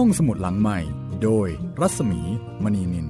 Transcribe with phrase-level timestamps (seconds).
[0.00, 0.78] ห้องสมุดหลังใหม่
[1.22, 1.48] โดย
[1.80, 2.20] รัศมี
[2.64, 3.08] มณีนิน ส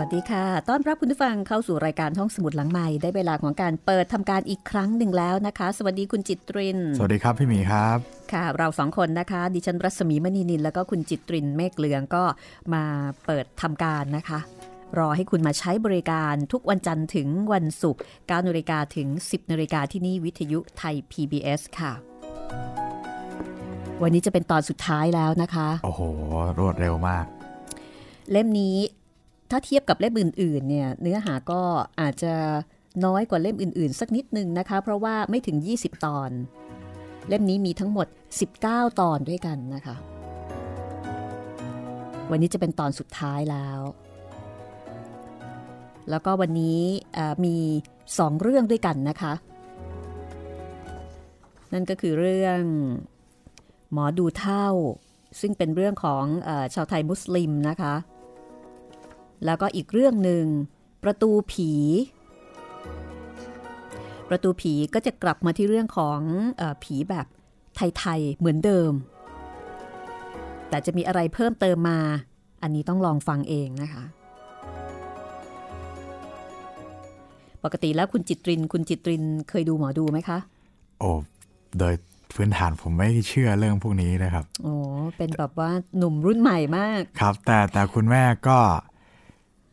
[0.00, 12.24] วัสดีค่ะ ต้อนรับคุณผู้ฟังเข้าสู่รายการห้องสมุดหลังใหม่ ได้เวลาของการเปิดทำการอีกครั้งหนึ่งแล้วนะคะ สวัสดีคุณจิตริน สวัสดีครับพี่หมีครับ ค่ะ เราสองคนนะคะ ดิฉันรัศมีมณีนิน แล้วก็คุณจิตรินเมฆเหลืองก็
[12.74, 12.84] มา
[13.26, 14.38] เปิดทำการนะคะ
[14.98, 21.92] รอให้คุณมาใช้บริการทุกวันจันทร์ถึงวันศุกร์9นาฬิกาถึง 10นาฬิกาที่นี่วิทยุไทย PBS ค่ะ
[24.02, 26.02] วันนี้จะเป็นตอนสุดท้ายแล้วนะคะ โอ้โห
[26.58, 27.24] รวดเร็วมาก
[28.30, 28.76] เล่มนี้
[29.50, 31.60] ถ้าเทียบกับเล่มอื่นๆเนี่ยเนื้อหาก็
[32.00, 32.34] อาจจะ
[33.04, 36.30] น้อยกว่าเล่มอื่นๆ สักนิดนึงนะคะ เพราะว่าไม่ถึง 20 ตอน
[37.28, 38.06] เล่มนี้มีทั้งหมด
[38.52, 39.96] 19 ตอนด้วยกันนะคะ
[42.30, 43.80] วันนี้จะเป็นตอนสุดท้ายแล้ว
[46.10, 46.80] แล้วก็วันนี้
[47.44, 47.56] มี
[48.18, 49.32] สองเรื่องด้วยกันนะคะ
[51.72, 52.60] นั่นก็คือเรื่อง
[53.92, 54.68] หมอดูเท่า
[55.40, 57.94] ซึ่งเป็นเรื่องของอชาวไทยมุสลิมนะคะ
[59.44, 60.44] แล้วก็อีกเรื่องหนึ่ง
[61.02, 61.70] ประตูผี
[64.32, 66.18] ประตูผีก็จะกลับมาที่เรื่องของ
[66.60, 67.26] อผีแบบ
[67.98, 68.92] ไทยๆเหมือนเดิม
[70.68, 72.00] แต่จะมีอะไรเพิ่มเติมมา
[72.62, 74.04] อันนี้ต้องลองฟังเองนะคะ
[77.64, 80.38] ปกติแล้วคุณจิตริน คุณจิตรินเคยดูหมอดูไหมคะ
[81.00, 81.10] โอ้
[81.78, 81.94] โดย
[82.34, 84.74] พื้นฐานผมไม่เชื่อเรื่องพวกนี้นะครับ โอ้
[85.16, 88.58] เป็นแบบว่าหนุ่มรุ่นใหม่มาก ครับ แต่แต่คุณแม่ก็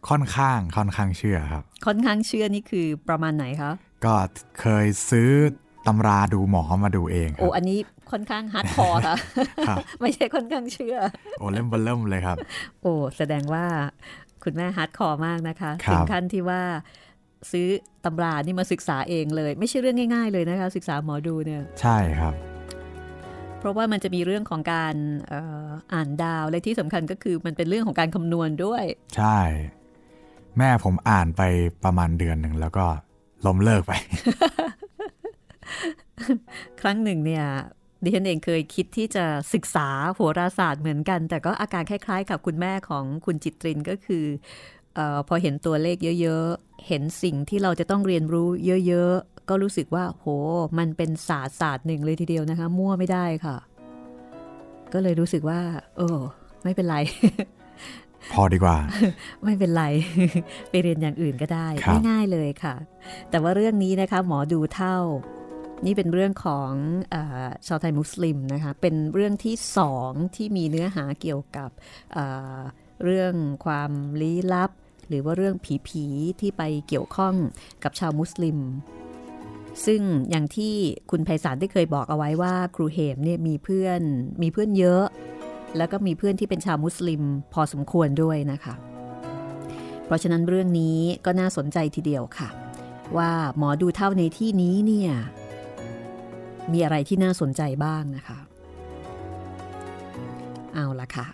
[0.10, 3.72] ค่อนข้างค่อนข้างเชื่อครับ ค่อนข้างเชื่อนี่คือประมาณไหนคะ
[4.06, 4.14] ก็
[4.60, 5.30] เคยซื้อ
[5.88, 7.78] ตำราดูหมอมาดูเองโอ้อันนี้
[8.12, 9.02] ค่อนข้าง hardcore
[9.70, 10.98] ค่ะ ไม่ใช่ค่อนข้างเชื่อ
[11.40, 12.38] โอ้เล่มเบ้อเริ่มเลยครับ
[12.82, 13.66] โอ้แสดงว่า
[14.44, 16.62] คุณแม่ hardcore มากนะคะถึงขั้นที่ว่า
[17.52, 17.68] ซื้อ
[18.06, 22.34] ตำรานี่มาศึกษาเองเลย ไม่ใช่เรื่องง่าย ๆ เลยนะคะ ศึกษาหมอดูเนี่ย ใช่ครับ
[23.60, 24.96] เพราะว่ามันจะมีเรื่องของการ
[25.94, 28.84] อ่านดาวและที่สำคัญก็คือมันเป็นเรื่องของการคำนวณด้วย
[29.16, 29.40] ใช่
[30.58, 31.42] แม่ผมอ่านไป
[31.84, 32.86] ประมาณเดือนหนึ่งแล้วก็
[33.46, 33.92] ล้มเลิกไป
[36.82, 37.46] ครั้งหนึ่งเนี่ย
[38.04, 44.26] ดิฉันเองเคยคิดที่จะศึกษาโหราศาสตร์เหมือนกัน แต่ก็อาการคล้ายๆ กับคุณแม่ของคุณจิตรินก็คือ
[44.98, 48.50] อพอเห็นตัวเลขเยอะๆ เห็นสิ่งที่เราจะต้องเรียนรู้
[48.88, 50.26] เยอะๆ ก็รู้สึกว่า โห
[50.78, 53.58] มันเป็นศาสตร์ศาสตร์หนึ่งเลยทีเดียวนะคะ มั่วไม่ได้ค่ะ
[54.94, 55.60] ก็เลยรู้สึกว่า
[55.98, 56.20] เออ
[56.64, 56.98] ไม่เป็นไร
[58.34, 58.78] พอดีกว่า
[59.44, 59.84] ไม่เป็นไร
[60.70, 61.68] ไปเรียนอย่างอื่นก็ได้
[62.10, 62.76] ง่ายๆเลยค่ะ
[63.30, 64.98] แต่ว่าเรื่องนี้นะคะหมอดูเท่า
[65.86, 66.72] นี่เป็นเรื่องของ
[67.14, 67.16] อ
[67.68, 71.70] ชาวไทยมุสลิมนะคะ เป็นเรื่องที่สองที่มีเนื้อหาเกี่ยวกับ
[73.04, 73.34] เรื่อง
[73.66, 73.92] ความ
[74.22, 74.72] ลี้ลับ
[75.08, 75.56] หรือว่าเรื่อง
[75.88, 77.36] ผีๆที่ไปเกี่ยวข้อง
[77.84, 78.58] กับชาวมุสลิม
[79.86, 80.74] ซึ่งอย่างที่
[81.12, 84.02] คุณไพศาลได้เคยบอกเอาไว้ว่าครูเหมเนี่ยมีเพื่อน
[84.42, 85.06] มีเพื่อนเยอะ
[85.78, 87.22] แล้วก็มีเพื่อนที่เป็นชาวมุสลิม
[87.54, 88.74] พอสมควรด้วยนะคะ
[90.06, 92.50] เพราะฉะนั้นเรื่องนี้ก็น่าสนใจทีเดียวค่ะ
[93.18, 95.12] ว่าหมอดูเท่าในที่นี้เนี่ย
[96.72, 98.40] มีอะไรที่น่าสนใจบ้างนะคะ
[100.74, 101.28] เอาละค่ะ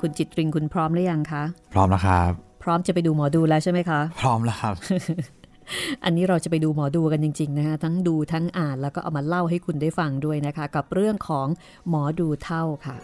[0.00, 1.42] คุณจิตริงคุณพร้อมหรือยังคะ
[1.72, 2.30] พร้อมแล้วครับ
[2.62, 4.74] พร้อมจะไปดูหมอดูแล้วใช่ไหมคะ พร้อมแล้วครับ
[6.04, 11.46] อันนี้เราจะไปดูหมอดูกันจริง ๆ นะคะทั้งดูทั้งอ่านแล้วก็เอามาเล่าให้คุณได้ฟังด้วยนะคะ กับเรื่องของ
[11.88, 12.96] หมอดูเท่าค่ะ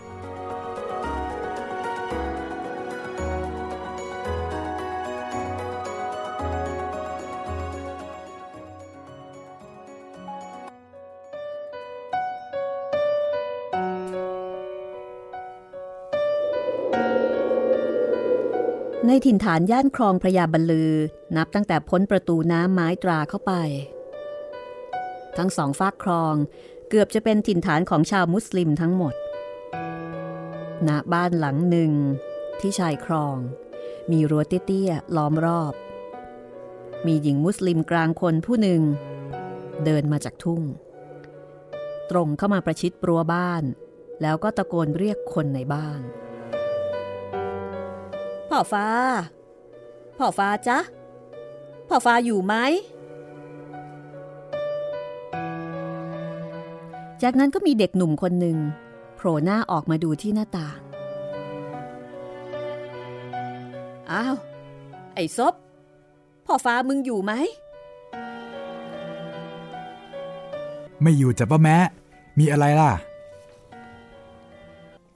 [19.16, 20.92] ในถิ่นฐานย่านคลองพระยาบรรลือ
[21.36, 23.52] นับตั้งแต่พ้นประตูน้ำไม้ตราเข้าไป
[25.36, 26.34] ทั้งสองฝากคลอง
[26.88, 29.14] เกือบจะเป็นถิ่นฐานของชาวมุสลิมทั้งหมด
[30.88, 31.92] ณ บ้านหลังหนึ่ง
[32.60, 33.36] ที่ชายคลอง
[34.10, 35.74] มีรั้วเตี้ยๆล้อมรอบ
[37.06, 38.82] มีหญิงมุสลิมกลางคนผู้หนึ่ง
[39.84, 40.62] เดินมาจากทุ่ง
[42.10, 43.62] ตรงเข้ามาประชิดรั้วบ้าน
[44.22, 46.02] แล้วก็ตะโกนเรียกคนในบ้าน
[48.50, 48.86] พ่อฟ้า
[50.18, 50.78] พ่อฟ้าจ๊ะ
[51.88, 52.54] พ่อฟ้าอยู่ไหม
[57.22, 58.56] จากนั้นก็มีเด็กหนุ่มคนหนึ่ง
[59.16, 60.78] โผล่หน้าออกมาดูที่หน้าต่าง
[64.12, 64.36] อ้าว
[65.14, 65.54] ไอ้ซบ
[66.46, 67.32] พ่อฟ้ามึงอยู่ไหม
[71.02, 71.76] ไม่อยู่จ้ะป้าแม่
[72.38, 72.92] มีอะไรล่ะ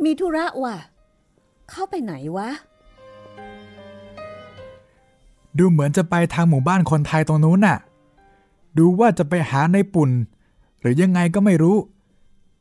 [0.05, 0.77] มีธุระว่ะ
[1.71, 2.49] เข้าไปไหนวะ
[5.59, 7.79] ดูเหมือนจะไปทางหมู่บ้านคนไทยตรงนู้นน่ะ
[8.79, 10.11] ดูว่าจะไปหาในปุ่น
[10.81, 11.77] หรือยังไงก็ไม่รู้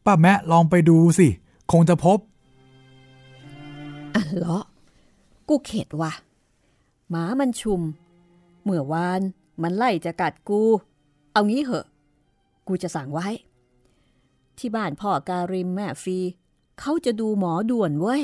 [0.05, 1.27] ป้าแมะลองไปดูสิ
[1.71, 2.17] คงจะพบ
[4.15, 4.59] อันเหรอ
[5.47, 6.11] กูเข็ดว่ะ
[7.09, 7.81] หมามันชุม
[8.63, 9.21] เมื่อวาน
[9.61, 10.61] มันไล่จะกัดกู
[11.33, 11.85] เอางี้เหอะ
[12.67, 13.27] กูจะสั่งไว้
[14.57, 16.17] ที่บ้านพ่อการิมแม่ฟี
[16.79, 18.21] เขาจะดูหมอด่วนเว้ย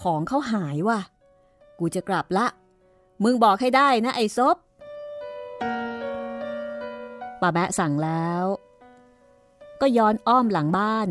[0.00, 0.98] ของเขาหายว่ะ
[1.78, 2.46] กูจะกลับละ
[3.22, 4.56] มึงบอกให้ได้นะไอ้ซบ
[7.40, 8.44] ป้าแบะสั่งแล้ว
[9.80, 11.08] ก็ย้อนอ้อมหลังบ้าน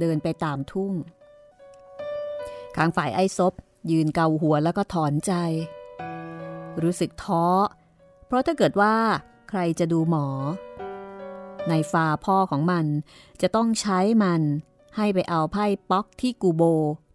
[0.00, 0.92] เดินไปตามทุ่ง
[2.76, 3.52] ข้างฝ่ายไอ้ซบ
[3.90, 5.32] ยืนเกาหัวแล้วก็ถอนใจ
[6.82, 7.46] รู้สึกท้อ
[8.26, 8.94] เพราะถ้าเกิดว่า
[9.48, 10.26] ใครจะดูหมอ
[11.68, 12.86] ในฟาพ่อของมัน
[13.42, 14.42] จะต้องใช้มัน
[14.96, 16.62] ให้ไปเอาไพ่ป๊อกที่กูโบ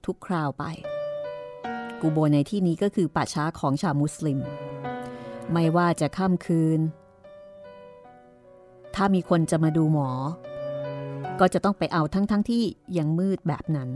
[0.06, 0.64] ทุกคราวไป
[2.02, 4.40] กูโบในที่นี้ก็คือป่าช้าของชาวมุสลิม
[5.52, 6.80] ไม่ว่าจะค่ำคืน
[8.96, 10.10] ถ้ามีคนจะมาดูหมอ
[11.40, 12.64] ก็จะต้องไปเอาทั้งๆทที่
[12.98, 13.90] ยังมืดแบบนั้น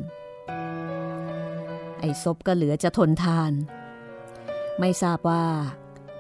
[1.99, 3.51] ไอ้ซบก็เหลือจะทนทาน
[4.79, 5.45] ไม่ทราบว่า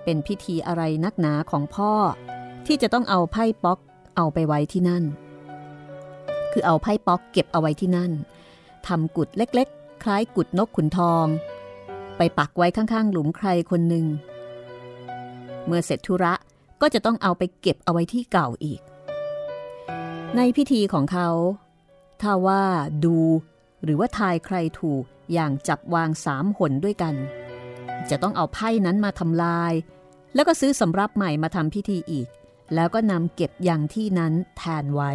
[0.03, 1.91] เป็นพิธีอะไรนักหนาของพ่อ
[2.65, 3.79] ที่จะต้องเอาไพ่ป๊อก
[4.15, 5.03] เอาไปไว้ที่นั่น
[6.51, 8.11] คือเอาไพ่ป๊อกเก็บเอาไว้ที่นั่น
[8.87, 11.25] ทำกุดเล็กๆ คล้ายกุดนกขุนทอง
[12.17, 14.05] ไปปักไว้ข้างๆ หลุมใครคนหนึ่ง
[15.65, 16.33] เมื่อเสร็จธุระ
[16.81, 18.81] ก็จะต้องเอาไปเก็บเอาไว้ที่เก่าอีก
[20.35, 21.29] ในพิธีของเขา
[22.21, 22.63] ถ้าว่า
[23.05, 23.17] ดู
[23.83, 25.03] หรือว่าทายใครถูก
[25.33, 27.15] อย่างจับวางสามหนด้วยกัน
[28.09, 29.73] จะต้องเอาไพ่นั้นมาทำลาย
[30.33, 32.27] แล้วก็ซื้อสำรับใหม่มาทำพิธีอีก
[32.73, 35.11] แล้วก็นำเก็บอย่างที่นั้นแทนไว้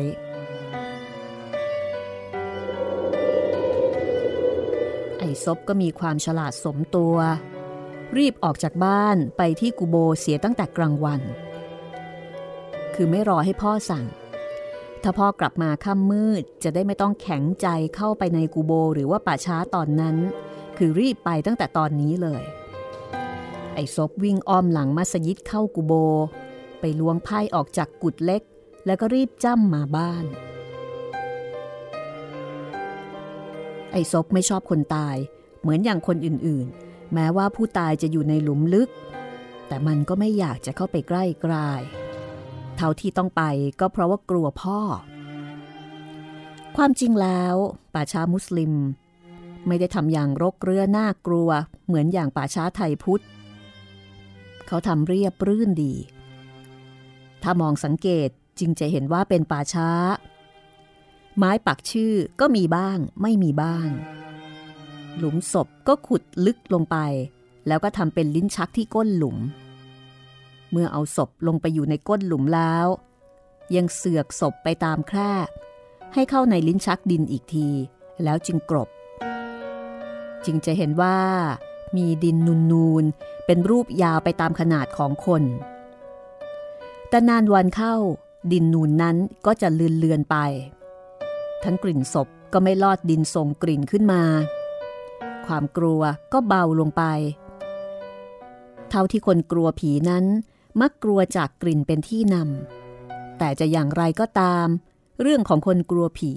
[5.45, 7.17] ซบก็มีความฉลาดสมตัว
[8.19, 11.21] รีบออกจากบ้านไปที่กูโบเสียตั้งแต่กลางวัน
[12.95, 14.07] คือไม่รอให้พ่อสั่ง
[15.03, 17.67] ถ้าพ่อกลับมาค่ำมืดจะได้ไม่ต้องแข็งใจ
[17.97, 20.17] เข้าไปในกูโบหรือว่าป่าช้าตอนนั้น
[20.77, 22.43] คือรีบไปตั้งแต่ตอนนี้เลย
[23.75, 25.93] ไอ้ซบวิ่งอ้อมหลังมัสยิดเข้ากูโบ
[26.81, 28.43] ไปล้วงไพ่ออกจากกุดเล็ก
[28.87, 30.25] แล้วก็รีบจ้ำมาบ้าน
[33.93, 35.17] ไอ้ซบไม่ชอบคนตาย
[35.61, 38.89] เหมือนอย่างคนอื่นๆ แม้ว่าผู้ตายจะอยู่ในหลุมลึก
[39.67, 41.83] แต่มันก็ไม่อยากจะเข้าไปใกล้กลาย
[42.77, 43.43] เท่าที่ต้องไป
[43.81, 44.81] ก็เพราะว่ากลัวพ่อ
[46.77, 47.55] ความจริงแล้ว
[47.95, 48.73] ป่าช้ามุสลิม
[49.67, 51.51] ไม่ได้ทำอย่างรกเรือน่ากลัว
[51.87, 53.23] เหมือนอย่างป่าช้าไทยพุทธ
[54.67, 55.95] เขาทำเรียบรื่นดี
[57.43, 58.29] ถ้ามองสังเกต
[58.59, 59.89] จึงจะเห็นว่าเป็นป่าช้า
[61.37, 63.89] ไม้ปักชื่อก็มีบ้างไม่มีบ้าง
[65.17, 66.97] หลุมศพก็ขุดลึกลงไป
[67.67, 69.37] แล้วก็ทำเป็นลิ้นชักที่ก้นหลุม
[70.71, 72.87] เมื่อเอาศพลงไปอยู่ในก้นหลุมแล้ว
[73.77, 75.33] ยังเสือกศพไปตามแคร่
[76.15, 77.69] ให้เข้าในลิ้นชักดินอีกที
[78.25, 78.89] แล้วจึงกรบ
[80.45, 81.19] จึงจะเห็นว่า
[81.97, 82.37] มีดิน
[82.73, 85.43] นูนๆเป็นรูปยาวไปตามขนาดของคน
[87.09, 87.95] แต่นานวันเข้า
[88.53, 89.17] ดินนูนนั้น
[89.47, 90.37] ก็จะเลือนเลือนไป
[91.65, 94.23] ทั้งกลิ่นศพก็ไม่ลอดดินส่งกลิ่นขึ้นมา
[95.47, 96.01] ความกลัว
[96.33, 97.03] ก็เบาลงไป
[98.91, 100.25] เท่าที่คนกลัวผีนั้น
[100.81, 104.67] มักกลัวจากกลิ่นเป็นที่นำแต่จะอย่างไรก็ตาม
[105.21, 106.33] เรื่องของคนกลัวผี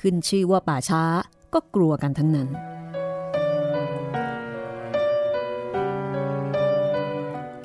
[0.00, 1.04] ขึ้นชื่อว่าป่าช้า
[1.54, 2.48] ก็กลัวกันทั้งนั้น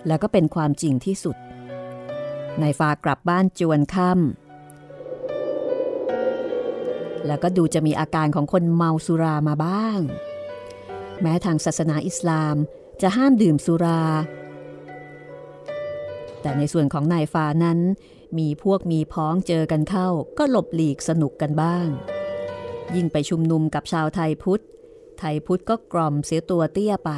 [0.07, 1.35] แล้วก็เป็นความจริงที่สุด
[2.59, 4.48] ในฟ้ากลับบ้านจวนค่ำ
[7.27, 9.99] แล้วก็ดูจะมีอาการของคนเมาสุรามาบ้าง
[11.21, 12.55] แม้ทางศาสนาอิสลาม
[13.01, 14.03] จะห้ามดื่มสุรา
[16.41, 17.79] แต่ในส่วนของนายฟ้านั้น
[18.37, 20.07] มีพวกมีพ้องเจอกันเข้า
[20.37, 21.87] ก็หลบหลีกสนุกกันบ้าง
[22.95, 24.63] ยิ่งไปชุมนุมกับชาวไทยพุทธ
[25.19, 27.11] ไทยพุทธก็กล่อมเสียตัวเตี้ยไป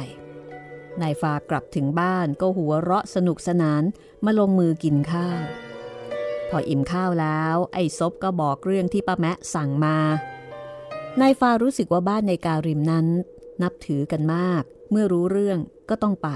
[1.02, 3.82] นายฟ้ากลับถึงบ้านก็หัวเราะสนุกสนาน
[4.24, 5.40] มาลงมือกินข้าว
[6.52, 9.96] พออิ่มข้าวแล้ว ไอ้ซบก็บอกเรื่องที่ป้าแมะสั่งมา
[11.20, 13.06] นายฟารู้สึกว่าบ้านในการิมนั้น
[13.62, 16.28] นับถือกันมาก เมื่อรู้เรื่องก็ต้องไป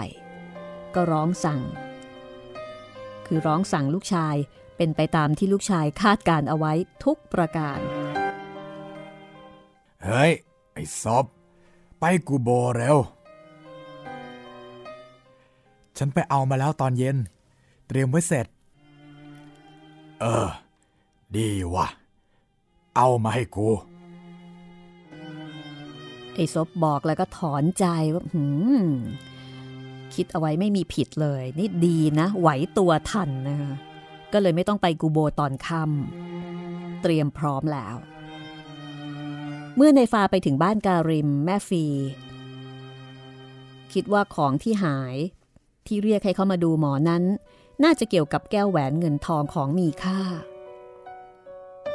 [0.94, 1.61] ก็ร้องสั่ง
[3.26, 4.37] คือร้องสั่งลูกชาย
[4.76, 6.73] เป็นไปตามที่ลูกชายคาดการเอาไว้
[7.04, 7.78] ทุกประการ
[10.04, 10.32] เฮ้ย
[10.73, 11.25] ไอ้ซบ
[12.00, 12.96] ไปกูโบเร็ว
[15.99, 17.16] ฉันไปเอามาแล้วตอนเย็น
[17.88, 18.46] เตรียมไว้เสร็จ
[20.20, 20.49] เออ
[21.37, 21.87] ดีวะ
[22.96, 23.68] เอามาให้กู
[26.35, 28.44] ไอ้ซบบอกแล้วก็ถอนใจว่าหื
[28.82, 28.85] ม
[30.14, 33.73] คิดเอาไว้ไม่มีผิดเลย นี่ดีนะ ไหวตัวทันนะคะ
[34.32, 37.96] ก็เลยไม่ต้องไปกูโบตอนค่ำเตรียมพร้อมแล้ว
[39.76, 41.85] เมื่อในฟาไปถึงบ้านการิมแม่ฟี
[43.92, 45.16] คิดว่าของที่หาย
[45.87, 47.23] ที่เรียกให้เขามาดูหมอนั้น
[47.85, 50.21] น่าจะเกี่ยวกับแก้วแหวนเงินทองของมีค่า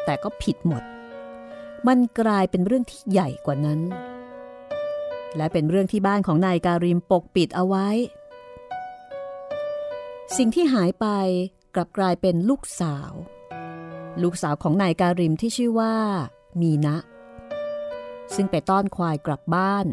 [0.05, 0.83] แต่ก็ผิดหมด
[1.87, 3.79] มันกลายเป็นเรื่องที่ใหญ่กว่านั้น
[5.35, 7.87] และเป็นเรื่องที่บ้านของนายการิมปกปิดเอาไว้
[10.37, 11.07] สิ่งที่หายไป
[11.75, 13.11] กลับกลายเป็นลูกสาว
[14.23, 15.95] ลูกสาวของนายการิมที่ชื่อว่า
[16.61, 16.97] มีนะ
[18.35, 19.85] ซึ่งไปต้อนควายกลับบ้าน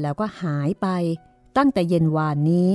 [0.00, 0.88] แล้วก็หายไป
[1.56, 2.70] ตั้งแต่เย็นวานนี้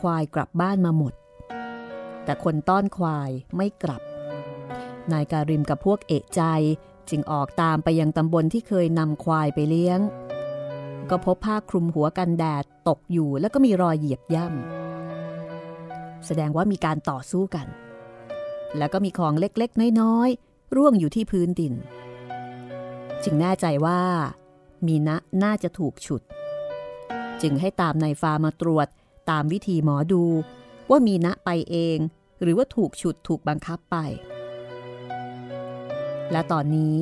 [0.00, 1.14] ควายกลับบ้านมาหมด
[2.24, 4.02] แต่คนต้อนควายไม่กลับ
[5.12, 6.42] นายการิมกับพวกเอะใจ
[7.10, 10.00] จึงออกตามไปยังตำบลที่เคยนำควายไปเลี้ยง
[11.10, 17.66] ก็พบผ้าคลุมหัวกันแดดตกอยู่แล้วก็มีรอยเหยียบย่ำแสดงว่ามีการต่อสู้กัน
[18.78, 21.74] แล้วก็มีของเล็กๆ น้อยๆ ร่วงอยู่ที่พื้นดิน
[23.24, 24.00] จึงแน่ใจว่า
[24.86, 26.22] มีนะน่าจะถูกฉุด
[27.42, 28.88] จึงให้ตามนายฟ้ามาตรวจ
[29.30, 30.24] ตามวิธีหมอดู
[30.90, 31.98] ว่ามีนะไปเอง
[32.42, 33.96] หรือว่าถูกฉุดถูกบังคับไป
[36.32, 36.96] และตอนนี้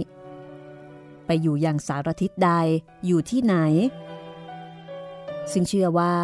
[1.26, 2.50] ไปอยู่อย่างสารทิศใด
[3.06, 3.56] อยู่ที่ไหน
[5.52, 6.14] ซึ่งเชื่อว่า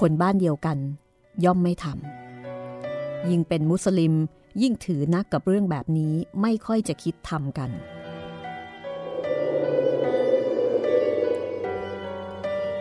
[0.00, 0.78] คนบ้านเดียวกัน
[1.44, 4.14] ย่อมไม่ทำยิ่งเป็นมุสลิม
[4.62, 7.70] ยิ่งถือนักกับเรื่องแบบนี้ไม่ค่อยจะคิดทำกัน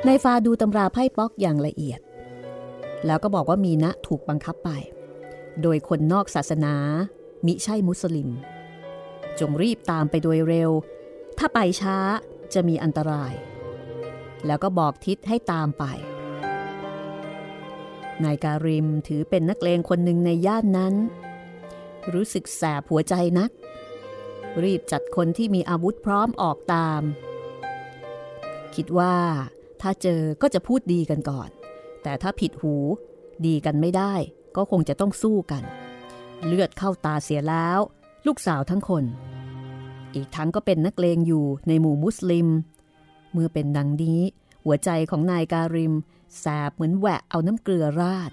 [0.07, 1.99] นายฟาดูตำราไพ่ป๊อกอย่างละเอียด
[3.05, 4.69] แล้วก็บอกว่ามีนะถูกบังคับไป
[5.61, 6.75] โดยคนนอกศาสนา
[7.45, 8.29] มิใช่มุสลิม
[9.39, 10.71] จงรีบตามไปโดยเร็ว
[11.37, 11.97] ถ้าไปช้า
[12.53, 13.33] จะมีอันตราย
[14.45, 15.83] แล้วก็บอกทิศให้ตามไป
[18.23, 20.93] นายการิมถือเป็นนักเลงคนหนึ่งในย่านนั้น
[22.13, 23.51] รู้สึกแสบหัวใจนัก
[24.63, 27.01] รีบจัดคนที่มีอาวุธพร้อมออกตาม
[28.75, 29.15] คิดว่า
[29.83, 31.49] ถ้าเจอก็จะพูดดีกันก่อน
[32.03, 32.75] แต่ถ้าผิดหู
[33.45, 34.13] ดีกันไม่ได้
[34.55, 35.63] ก็คงจะต้องสู้กัน
[36.45, 37.79] เลือดเข้าตาเสียแล้ว
[38.27, 39.03] ลูกสาวทั้งคน
[40.15, 42.47] อีกทั้งก็เป็นนักเลงอยู่ในหมู่มุสลิม
[43.31, 44.21] เมื่อเป็นดังนี้
[44.65, 45.93] หัวใจของนายการิม
[46.39, 48.31] แสบเหมือนแหวะเอาน้ำเกลือราด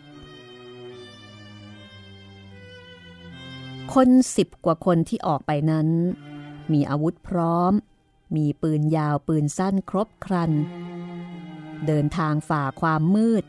[3.95, 5.89] คนสิบกว่าคนที่ออกไปนั้น
[6.73, 7.73] มีอาวุธพร้อม
[8.37, 10.53] มีปืนยาวปืนสั้นครบครัน
[11.87, 13.45] เดินทางฝ่าความมืด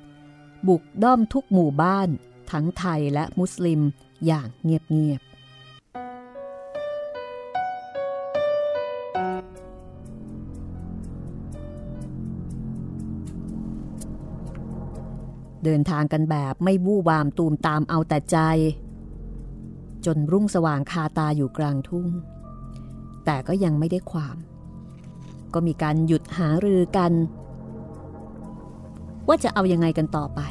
[0.68, 2.10] บุกด้อมทุกหมู่บ้าน
[2.52, 3.82] ทั้งไทยและมุสลิม
[4.26, 5.30] อย่างเงียบๆ
[15.64, 18.38] เดินทางกันแบบไม่วู่วามตูมตามเอาแต่ใจ
[20.06, 22.08] จนรุ่งสว่างคาตาอยู่กลางทุ่ง
[23.26, 24.38] แต่ก็ยังไม่ได้ความ
[25.54, 27.12] ก็มีการหยุดหารือกัน
[29.28, 30.42] ว่าจะเอายังไงกันต่อไป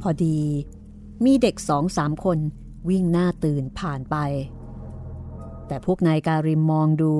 [0.00, 0.40] พอดี
[1.24, 2.38] มีเด็กสองสามคน
[2.88, 4.16] วิ่งหน้าตื่นผ่านไป
[5.66, 7.14] แต่พวกนายการิมมองดู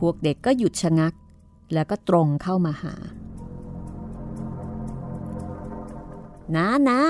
[0.00, 1.12] พวกเด็กก็หยุดชะงัก
[1.74, 2.94] แล้วก็ตรงเข้ามาหา
[6.56, 7.00] นะนะ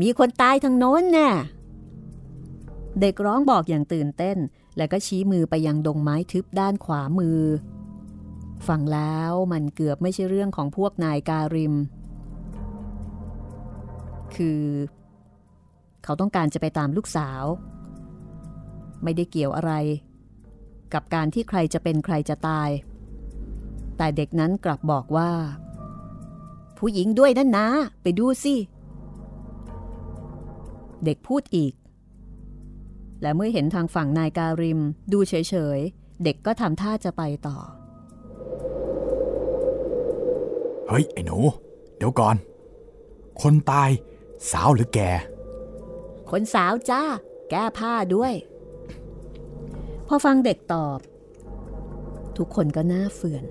[0.00, 1.30] มีคนตายทางโน้นแน่
[3.00, 4.38] เด็กร้องบอกอย่างตื่นเต้น
[4.76, 7.40] แล้วก็ชี้มือไปยังดงไม้ทึบด้านขวามือ
[8.68, 11.74] ฟังแล้วมันเกือบไม่ใช่เรื่องของพวกนายการิม
[14.36, 14.62] คือ
[16.04, 17.44] เขาต้องการจะไปตามลูกสาว
[19.02, 19.72] ไม่ได้เกี่ยวอะไร
[20.94, 22.70] กับการที่ใครจะเป็นใครจะตาย
[23.96, 25.30] แต่เด็กนั้นกลับบอกว่า
[26.78, 27.68] ผู้หญิงด้วยนั่นนะ
[28.02, 28.54] ไปดูสิ
[31.04, 31.74] เด็กพูดอีก
[33.22, 34.80] และเมื่อเห็นทางฝั่งนายการิม
[35.12, 35.34] ดูเฉ
[35.76, 37.58] ยๆ เด็กก็ทำท่าจะไปต่อ
[40.88, 41.38] เฮ้ย ไอ้หนู
[41.96, 42.36] เดี๋ยวก่อน
[43.42, 43.90] คนตาย
[44.50, 45.00] สาวหรือแก
[46.30, 47.02] คนสาวจ้า
[47.50, 48.34] แก้ผ้าด้วย
[50.06, 50.98] พอฟังเด็กตอบ
[52.36, 53.44] ทุกคนก็หน้าเฟื่อน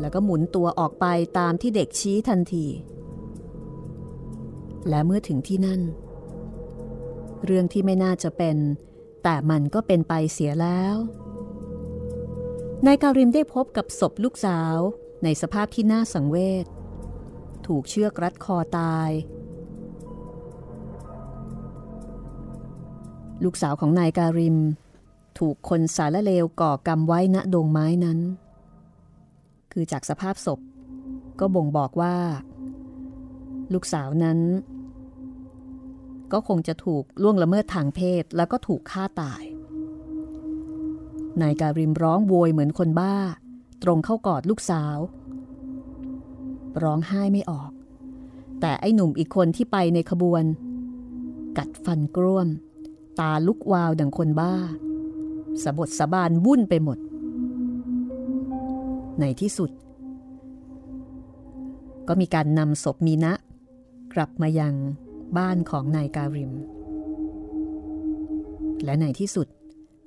[0.00, 1.06] แล้วก็หมุนตัวออกไป
[1.38, 2.66] ตามที่เด็กชี้ทันที
[4.88, 5.80] และเมื่อถึงที่นั่น
[7.44, 8.56] เรื่องที่ไม่น่าจะเป็น
[9.22, 10.96] แต่มันก็เป็นไปเสียแล้ว
[12.86, 14.78] นายการิมได้พบกับศพลูกสาว
[15.24, 16.66] ในสภาพที่น่าสังเวช
[17.66, 19.10] ถูกเชือกรัดคอตาย
[23.44, 24.58] ลูกสาวของนายการิม
[25.38, 28.18] ถูกคนสารเลวก่อกรรมไว้ณดงไม้นั้น
[29.72, 30.60] คือจากสภาพศพ
[31.40, 32.16] ก็บ่งบอกว่า
[33.72, 34.38] ลูกสาวนั้น
[36.32, 39.42] ก็คงจะถูกล่วงละเมิดทางเพศแล้วก็ถูกฆ่าตาย
[41.42, 43.16] นายการิมร้องโวยเหมือนคนบ้า
[43.86, 44.96] ตรงเข้ากอดลูกสาว
[46.82, 47.70] ร้องไห้ไม่ออก
[48.60, 50.44] แต่ไอ้หนุ่มอีกคนที่ไปในขบวน
[51.58, 52.48] กัดฟันกร่วม
[53.20, 54.54] ตาลุกวาวดังคนบ้า
[55.62, 56.98] สะบดสะบานวุ่นไปหมด
[59.20, 59.70] ในที่สุด
[62.08, 63.32] ก็มีการนำศพมีนะ
[64.14, 64.74] กลับมายัง
[65.38, 66.52] บ้านของนายการิม
[68.84, 69.48] และในที่สุด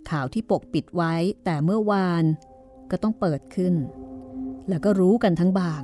[0.09, 2.23] ข่าวที่ปกปิดไว้แต่เมื่อวาน
[2.91, 3.75] ก็ต้องเปิดขึ้น
[4.69, 5.83] แล้วก็รู้กันทั้งบาง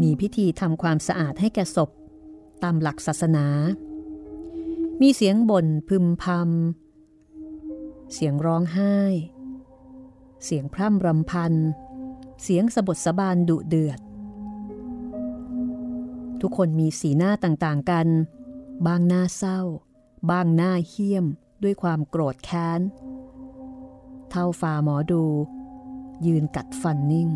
[0.00, 1.90] มีพิธีทำความสะอาดให้แก่ศพ
[2.62, 3.46] ตามหลักศาสนา
[5.02, 8.98] มีเสียงบ่นพึมพำเสียงร้องไห้
[10.44, 11.52] เสียงพร่ำรำพัน
[12.42, 14.00] เสียงสะบดสะบานดุเดือด
[16.40, 18.08] ทุกคนมีสีหน้าต่างๆกัน
[18.86, 19.60] บางหน้าเศร้า
[20.30, 21.26] บางหน้าเหี้ยม
[21.62, 22.80] ด้วยความโกรธแค้น
[24.32, 25.24] เท่าฝ่าหมอดู
[26.26, 27.28] ยืนกัดฟันนิ่ง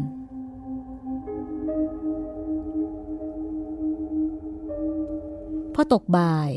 [5.74, 6.50] พอตกบ่าย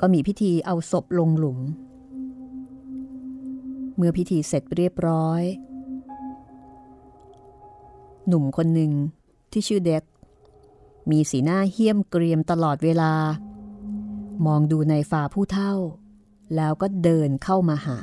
[0.00, 1.58] ก็มีพิธีเอาศพลงหลุม
[3.96, 5.42] เมื่อพิธีเสร็จเรียบร้อย
[8.28, 8.92] หนุ่มคนหนึ่ง
[9.52, 10.02] ที่ชื่อเด็ก
[11.10, 13.12] มีสีหน้าเหี้ยมเกรียมตลอดเวลา
[14.46, 15.74] มองดูในฝ่าผู้เท่า
[16.56, 17.98] แล้วก็เดินเข้ามาหา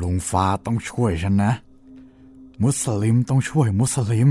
[0.00, 1.52] ลุงฟ้าต้องช่วยฉันนะ
[2.62, 4.30] มุสลิมต้องช่วยมุสลิม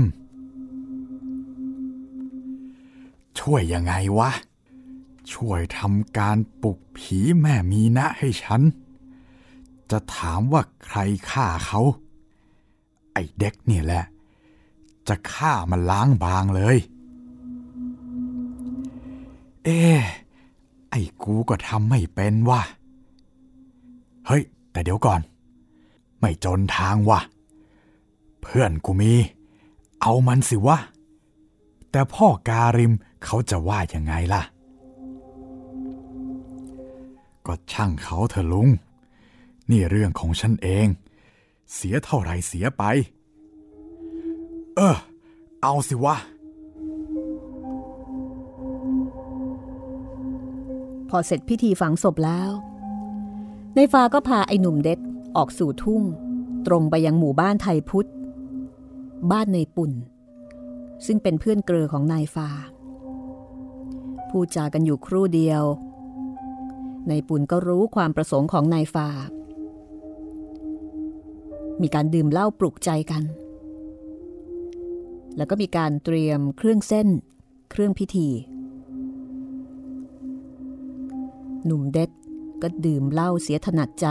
[3.38, 4.30] ช่วยยังไงวะ
[5.32, 8.60] ช่วยทำการปลุกผีแม่มีนะให้ฉัน
[9.90, 10.98] จะถามว่าใคร
[11.30, 11.80] ฆ่าเขา
[13.12, 14.04] ไอ้เด็กนี่แหละ
[15.08, 16.76] จะฆ่ามันล้างบางเลย
[19.64, 19.80] เอ๊
[20.90, 22.62] ไอ้กูก็ทำไม่เป็นว่ะ
[24.26, 25.20] เฮ้ย แต่เดี๋ยวก่อน
[26.26, 27.20] ไม่จนทางวะ
[28.42, 29.12] เพื่อนกูมี
[30.02, 30.78] เอามันสิวะ
[31.90, 32.92] แต่พ่อการิม
[33.24, 34.42] เขาจะว่ายังไงล่ะ
[37.46, 38.68] ก็ช่างเขาเถอะลุง
[39.70, 40.86] นี่เรื่องของฉันเอง
[41.74, 42.82] เสียเท่าไรเสียไป
[44.76, 44.96] เออ
[45.62, 46.16] เอาสิวะ
[51.08, 52.50] พอเสร็จพิธีฝังศพแล้ว
[53.74, 55.00] ในฟ้าก็พาไอ้หนุ่มเด็ด
[55.36, 56.02] ออกสู่ทุ่ง
[56.66, 58.08] ตรงไปยังหมู่บ้านไทยพุทธ
[59.30, 59.92] บ้านในปุ่น
[61.06, 62.48] ซึ่งเป็นเพื่อนเกลือของนายฟ้า
[64.30, 65.62] พูดจากันอยู่ครู่เดียว
[67.08, 69.08] ในปุ่นก็รู้ความประสงค์ของนายฟ้า
[71.82, 73.22] มีการดื่มเหล้าปลุกใจกัน
[75.36, 77.08] แล้วก็มีการเตรียมเครื่องเส้น
[77.70, 78.28] เครื่องพิธี
[81.64, 82.10] หนุ่มเด็ด
[82.62, 84.08] ก็ดื่มเหล้าเสียถนัดใจ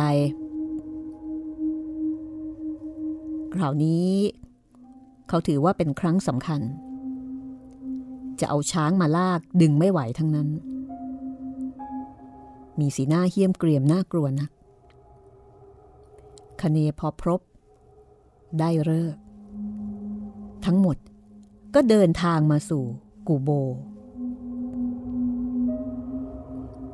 [3.57, 4.07] คราวนี้
[5.27, 6.61] เขาถือว่าเป็นครั้งสำคัญ
[8.39, 10.49] จะเอาช้างมาลากดึงไม่ไหวทั้งนั้น
[12.79, 14.47] มีสีหน้าเหี้ยมเกรียมน่ากลัวนะ
[16.61, 17.41] คเนพอพรบ
[18.59, 19.15] ได้เลิก
[20.65, 20.97] ทั้งหมด
[21.75, 22.83] ก็เดินทางมาสู่
[23.27, 23.49] กูโบ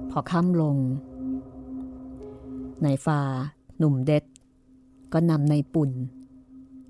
[0.10, 0.78] พอค่ำลง
[2.84, 3.22] นายฟ้า
[3.78, 4.24] หนุ่มเด็ด
[5.14, 5.92] ก็นำในปุ่น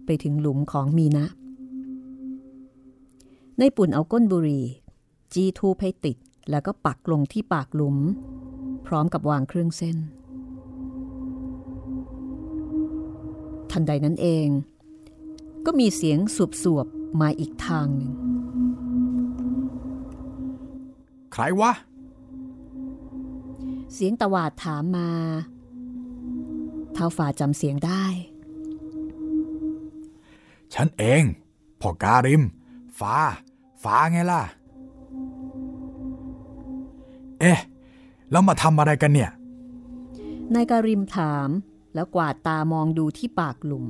[0.06, 1.26] ไปถึงหลุมของมีนะ
[3.60, 4.62] ในปุ่นเอาก้นบุรี
[5.34, 6.18] จี้ทูบให้ติด
[6.50, 7.98] แล้วก็ปักลงที่ปากหลุม
[8.88, 9.98] พร้อมกับวางเครื่องเส้น
[13.72, 14.48] ทันใดนั้นเอง
[15.66, 16.20] ก็มีเสียง
[16.64, 18.12] สวบๆมาอีกทางหนึ่ง
[21.32, 21.72] ใครวะ
[23.94, 25.10] เสียงตวาดถามมา
[26.94, 28.06] เท้าฝ่าจำเสียงได้
[30.74, 31.24] ฉันเอง
[31.82, 32.42] พ่อการิม
[33.00, 33.16] ฟ้า
[33.84, 34.42] ฟ้าไงล่ะ
[37.40, 37.60] เอ๊ะ
[38.32, 39.32] แล้วมาทำอะไรกันเนี่ย
[40.56, 41.50] นายการิมถาม
[41.94, 43.88] แล้วกวาดตามองดูที่ปากหลุม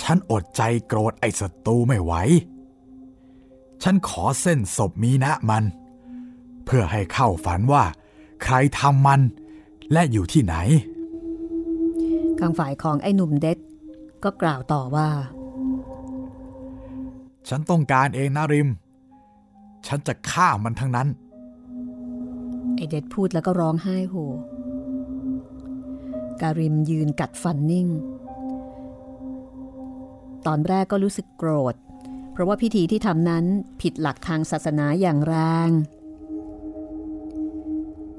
[0.00, 2.12] ฉันอดใจโกรธไอ้ศัตรูไม่ไหว
[3.82, 5.64] ฉันขอเส้นศพมีนะมัน
[6.64, 7.84] เพื่อให้เข้าฝันว่า
[8.42, 9.20] ใครทำมัน
[9.92, 13.58] และอยู่ที่ไหนข้างฝ่ายของไอ้หนุ่มเด็ด
[14.24, 15.08] ก็กล่าวต่อว่า
[17.48, 18.68] ฉันต้องการเองนะริม
[19.86, 21.08] ฉันจะฆ่ามันทั้งนั้น
[22.76, 24.16] ไอเด็ดพูดแล้วก็ร้องไห้โห
[26.42, 27.86] การิมยืนกัดฟันนิ่ง
[30.46, 31.74] ตอนแรกก็รู้สึกโกรธ
[32.32, 33.44] เพราะว่าพิธีที่ทำนั้น
[33.80, 35.34] ผิดหลักทางศาสนาอย่างแร
[35.68, 35.70] ง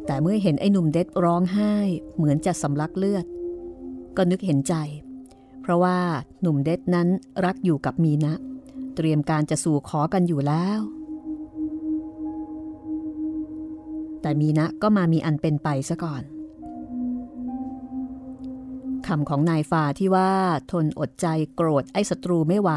[0.05, 1.73] แต่เมื่อเห็นไอ้หนุ่มเด็ดร้องไห้
[2.15, 3.25] เหมือนจะสำลักเลือด
[4.17, 4.75] ก็นึกเห็นใจ
[5.62, 5.97] เพราะว่า
[6.41, 7.08] หนุ่มเด็ดนั้น
[7.45, 8.34] รักอยู่กับมีนะ
[8.95, 10.80] เตรียมการจะสู่ขอกันอยู่แล้ว
[14.21, 16.23] แต่มีนะก็มามีอันเป็นไปซะก่อน
[19.08, 20.32] คำของนายฟาที่ว่า
[20.71, 22.71] ทนอดใจโกรธไอ้ศัตรูไม่ไหว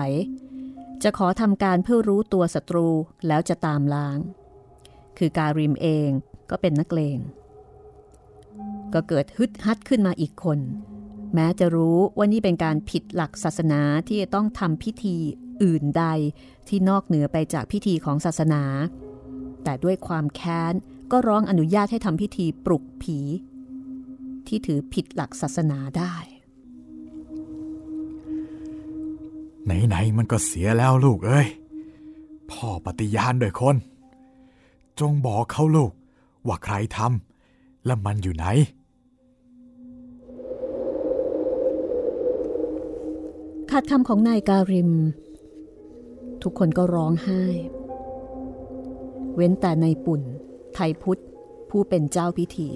[1.02, 2.88] จะขอทำการเพื่อรู้ตัวศัตรู
[3.26, 4.18] แล้วจะตามล้าง
[5.18, 6.08] คือการิมเอง
[6.50, 7.18] ก็เป็นนักเลง
[8.94, 10.58] ก็เกิดฮึดฮัดขึ้นมาอีกคน
[11.34, 15.16] แม้จะรู้ว่านี่เป็นการผิดหลักศาสนาที่จะต้องทำพิธี
[15.62, 16.04] อื่นใด
[16.68, 18.62] ที่นอกเหนือไปจากพิธีของศาสนา
[19.64, 20.74] แต่ด้วยความแค้น
[21.12, 23.18] ก็ร้องอนุญาตให้ทำพิธีปลุกผี
[24.46, 26.14] ที่ถือผิดหลักศาสนาได้
[29.64, 31.48] ไหนๆมันก็เสียแล้วลูกเอ้ย
[32.50, 33.76] พ่อปฏิญาณโดยคน
[35.00, 35.92] จงบอกเขาลูก
[36.46, 38.46] ว่าใครทำและมันอยู่ไหน
[43.72, 44.90] ขาดคำของนายการิม
[46.42, 47.42] ทุกคนก็ร้องไห้
[49.34, 50.22] เว้นแต่ในปุ่น
[50.74, 51.20] ไทยพุทธ
[51.70, 52.68] ผู้เป็นเจ้าพิธี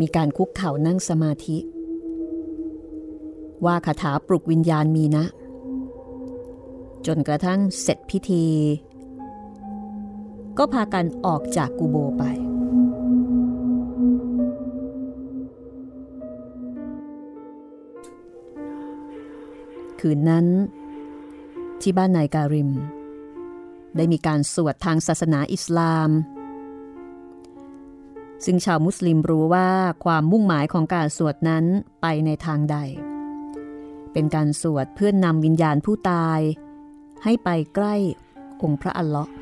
[0.00, 1.58] มีการคุกเข่านั่งสมาธิ
[3.64, 5.24] ว่าคาถาปลุกวิญญาณมีนะ
[7.06, 8.44] จนกระทั่งเสร็จพิธี
[10.58, 12.24] ก็พากันออกจากกูโบไป
[20.00, 20.46] คืนนั้น
[21.80, 22.70] ที่บ้านนายการิม
[23.96, 26.10] ได้มีการสวดทางศาสนาอิสลาม
[28.44, 29.68] ซึ่งชาวมุสลิมรู้ว่า
[30.04, 31.64] ความมุ่งหมายของการสวดนั้น
[32.00, 32.76] ไปในทางใด
[34.12, 36.40] เป็นการสวดเพื่อนนำวิญญาณผู้ตาย
[37.24, 37.94] ให้ไปใกล้
[38.62, 39.32] องค์พระอัลเลาะห์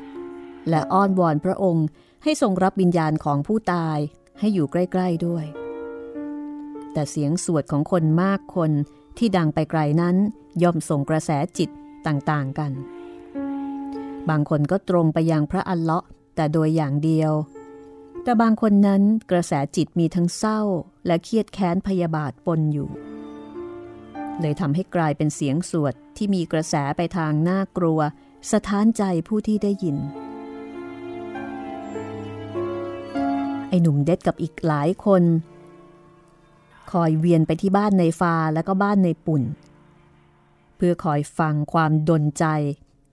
[0.69, 1.87] และอ้อนวอนพระองค์
[2.23, 3.97] ให้ทรงรับวิญญาณของผู้ตาย
[4.39, 5.45] ให้อยู่ใกล้ ๆด้วย
[6.93, 8.71] แต่เสียงสวดของคนมากคน
[9.19, 10.15] ที่ดังไปไกลนั้น
[10.63, 11.69] ย่อมส่งกระแสจิต
[12.07, 12.71] ต่างๆกัน
[14.29, 17.31] บางคนก็ตรงไปยังพระอัลเลาะห์แต่โดยอย่างเดียว
[18.23, 19.01] แต่บางคนนั้น
[19.31, 20.61] กระแสจิตมีทั้งเศร้า
[21.05, 22.89] และเครียดแค้นพยาบาทปนอยู่
[24.39, 27.99] เลยทำให้กลายเป็นเสียงสวดที่มีกระแสไปทางน่ากลัว
[28.51, 29.97] สะท้านใจผู้ที่ได้ยิน
[33.69, 35.23] ไอ้หนุ่มเด็ดกับอีกหลายคน
[36.91, 39.43] คอยเวียนไปที่บ้านในฟาและก็บ้านในปุ่น
[40.75, 42.45] เพื่อคอยฟังความดนใจ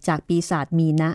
[0.06, 1.10] จากปีศาจมีนะ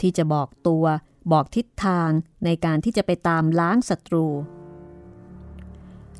[0.00, 0.84] ที่จะบอกตัว
[1.32, 2.10] บอกทิศทาง
[2.44, 4.26] ในการที่จะไปตามล้างศัตรู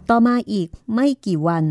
[0.09, 1.65] ต่อมาอีกไม่กี่วัน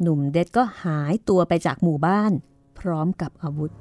[0.00, 2.32] หนุ่มเด็ดก็หายตัวไปจากหมู่บ้าน
[2.78, 3.72] พร้อมกับอาวุธ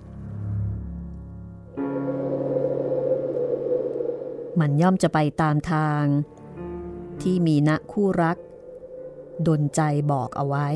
[4.59, 6.03] มันย่อมจะไปตามทาง
[7.21, 8.38] ที่มีณคู่รัก
[9.47, 9.81] ดนใจ
[10.12, 10.67] บอกเอาไว้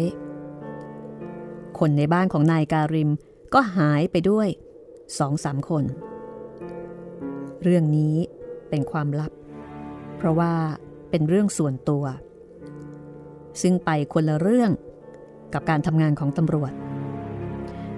[1.80, 3.12] คนในบ้านของนายการิม
[3.54, 4.48] ก็หายไปด้วย
[5.20, 5.84] สองสามคน
[7.64, 8.16] เรื่องนี้
[8.70, 9.32] เป็นความลับ
[10.18, 10.54] เพราะว่า
[11.10, 12.06] เป็นเรื่องส่วนตัว
[13.62, 14.72] ซึ่งไปคนละเรื่อง
[15.54, 16.74] กับการทำงานของตำรวจ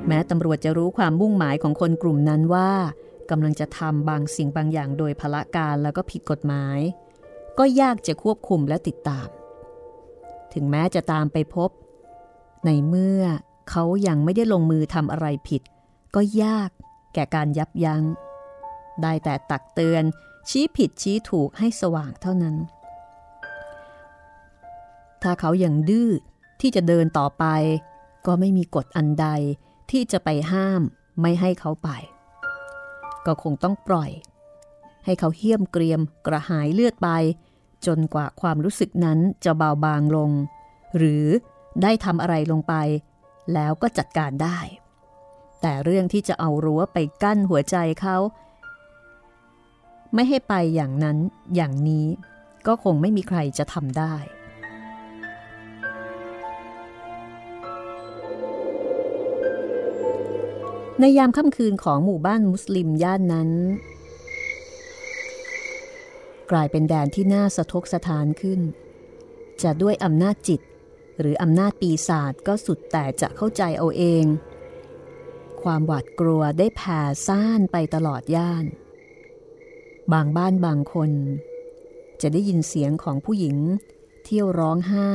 [0.08, 2.72] แม้ตำรวจจะรู้ความมุ่งหมายของคนกลุ่มนั้นว่า
[3.32, 6.80] กำลังจะทำบางสิ่งบางอย่างโดยพละการแล้วก็ผิดกฎหมาย
[7.60, 9.28] ก็ยากจะควบคุมและติดตาม
[10.54, 11.70] ถึงแม้จะตามไปพบ
[12.66, 13.24] ในเมื่อ
[13.70, 15.62] เขายังไม่ได้ลงมือทำอะไรผิด
[16.16, 16.70] ก็ยาก
[17.14, 18.04] แก่การยับยัง้ง
[19.02, 20.04] ได้แต่ตักเตือน
[20.50, 22.56] ชี้ผิดชี้ถูกให้สว่างเท่านั้น
[25.24, 26.10] ถ้าเขายังดื้อ
[26.62, 27.46] ที่จะเดินต่อไป
[28.26, 29.28] ก็ไม่มีกฎอันใด
[29.92, 30.82] ที่จะไปห้าม
[31.22, 31.90] ไม่ให้เขาไป
[33.26, 34.12] ก็คงต้องปล่อย
[35.06, 37.10] ให้เขาเหี้ยมเกรียมกระหายเลือดไป
[37.86, 40.32] จนกว่าความรู้สึกนั้นจะเบาบางลง
[40.98, 41.26] หรือ
[41.82, 42.74] ได้ทำอะไรลงไป
[43.54, 44.60] แล้วก็จัดการได้
[45.62, 48.18] แต่เรื่องที่จะเอารั้วไปกั้นหัวใจเขา
[50.14, 51.18] ไม่ให้ไปอย่างนั้น
[51.56, 52.08] อย่างนี้
[52.68, 54.16] ก็คงไม่มีใครจะทำได้
[61.00, 63.50] ในยามค่ำคืนของหมู่บ้านมุสลิมย่านนั้น
[66.52, 68.62] กลายเป็นแดนที่น่าสะทกสะทานขึ้น
[69.64, 70.62] จะด้วยอำนาจจิต
[71.20, 74.26] หรืออำนาจปีศาจก็สุดแต่จะเข้าใจเอาเอง
[75.62, 78.66] ความหวาดกลัวได้แผ่ซ่านไปตลอดย่าน
[80.14, 81.12] บางบ้านบางคน
[82.22, 83.58] จะได้ยินเสียงของผู้หญิง
[84.24, 85.12] เที่ยวร้องไห้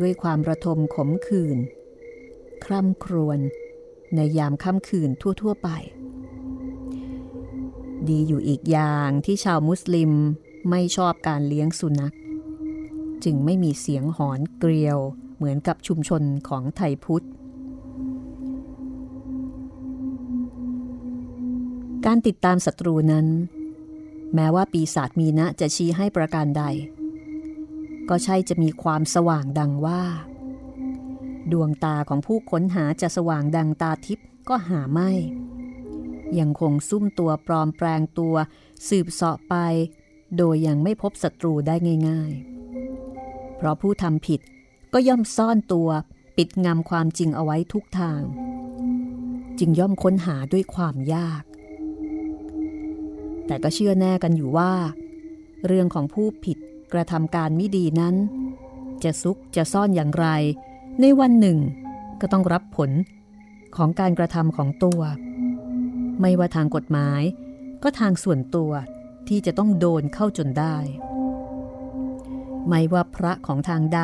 [0.00, 1.58] ด้วยความระทมขมขื่น
[2.64, 3.38] คร่ำครวญ
[4.14, 5.10] ในยามค่ำคืน
[5.42, 5.68] ทั่ว ๆ ไป
[8.08, 10.12] ดีอยู่อีกอย่างที่ชาวมุสลิม
[10.68, 12.14] ไม่ชอบการเลี้ยงสุนัข
[13.24, 14.98] จึงไม่มีเสียงหอนเกลียว
[15.36, 17.26] เหมือนกับชุมชนของไทยพุทธ
[22.06, 23.26] การติดตามศัตรูนั้น
[24.34, 26.64] แม้ว่าปีศาจมีนะจะชี้ให้ประการใด
[28.08, 30.02] ก็ใช่จะมีความสว่างดังว่า
[31.52, 35.10] ดวงตาของผู้ค้นหาจะสว่างดังตาทิพย์ก็หาไม่
[36.38, 38.34] ยังคงซุ่มตัวปลอมแปลงตัว
[38.88, 39.54] สืบเสาะไป
[40.36, 41.74] โดยยังไม่พบศัตรูได้
[42.08, 42.32] ง่าย
[42.96, 44.40] ๆ เพราะผู้ทำผิด
[44.92, 45.88] ก็ย่อมซ่อนตัว
[46.36, 48.20] ปิดงำความจริงเอาไว้ทุกทาง
[49.58, 51.42] จึงย่อมค้นหาด้วยความยาก
[53.46, 54.72] แต่ก็เชื่อแน่กันอยู่ว่า
[55.66, 56.58] เรื่องของผู้ผิด
[56.92, 58.14] กระทำการไม่ดีนั้น
[59.02, 60.26] จะซุกจะซ่อนอย่างไร
[61.00, 61.58] ในวันหนึ่ง
[62.20, 62.90] ก็ต้องรับผล
[63.76, 65.00] ของการกระทำของตัว
[66.20, 67.22] ไม่ว่าทางกฎหมาย
[67.82, 68.72] ก็ทางส่วนตัว
[69.28, 70.76] ที่จะต้องโดนเข้าจนได้
[72.68, 74.00] ไม่ว่าพระของทางใด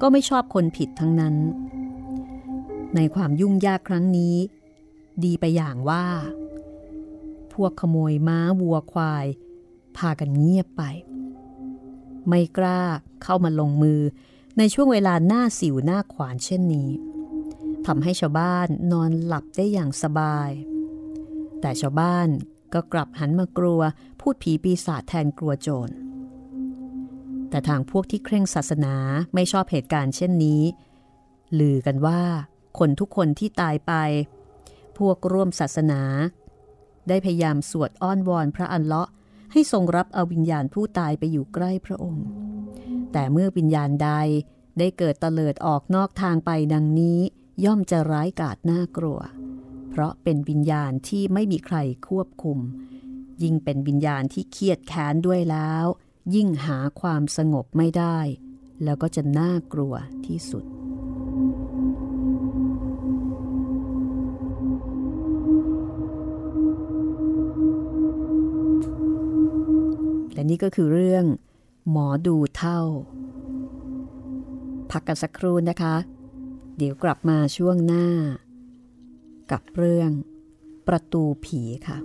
[0.00, 1.34] ก็ไม่ชอบคนผิดทั้งนั้น
[2.94, 4.36] ในความยุ่งยากครั้งนี้
[5.24, 6.06] ดีไปอย่างว่า
[7.52, 9.26] พวกขโมยม้าวัวควาย
[9.96, 10.82] พากันเงียบไป
[12.28, 12.82] ไม่กล้า
[13.22, 14.00] เข้ามาลงมือ
[14.58, 16.90] ในช่วงเวลาหน้าสิวหน้าขวานเช่นนี้
[17.86, 20.50] ทำให้ชาวบ้านนอนหลับได้อย่างสบาย
[21.60, 22.28] แต่ชาวบ้าน
[22.74, 23.80] ก็กลับหันมากลัว
[24.20, 25.90] พูดผีปีศาจแทนกลัวโจร
[27.50, 28.94] แต่ทางพวกที่เคร่งศาสนา
[29.34, 30.62] ไม่ชอบเหตุการณ์เช่นนี้
[31.58, 32.22] ลือกันว่า
[32.78, 33.92] คนทุกคนที่ตายไป
[34.98, 36.02] พวกร่วมศาสนา
[37.08, 39.08] ได้พยายามสวดอ้อนวอนพระอันเลาะ
[39.52, 42.26] ให้ทรงรับเอาวิญญาณผู้ตายไปอยู่ใกล้พระองค์
[43.12, 44.10] แต่เมื่อวิญญาณใด
[44.78, 47.20] ได้เกิดตะเลิดออกนอกทางไปดังนี้
[47.64, 49.20] ย่อมจะร้ายกาจน่ากลัว
[49.96, 51.76] เพราะเป็นวิญญาณที่ไม่มีใคร
[52.08, 52.58] ควบคุม
[53.42, 55.86] ยิ่งเป็นวิญญาณที่เครียดแค้นด้วยแล้ว
[56.34, 58.18] ยิ่งหาความสงบไม่ได้
[58.84, 59.94] แล้วก็จะน่ากลัว
[60.26, 60.64] ที่สุด
[70.32, 71.24] และนี่ก็คือเรื่อง
[71.90, 72.80] หมอดูเท่า
[74.90, 75.96] พักกันสักครู่นะคะ
[76.76, 78.06] เดี๋ยวกลับมาช่วงหน้า
[79.52, 80.10] กับเรื่อง
[80.88, 81.98] ประตูผีค่ะ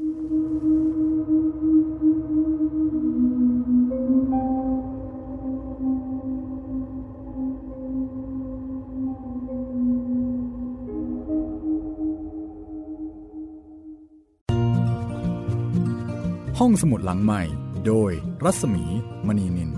[16.59, 17.41] ห้องสมุดหลังใหม่
[17.87, 18.11] โดย
[18.43, 18.83] รัศมี
[19.27, 19.71] มณีนิน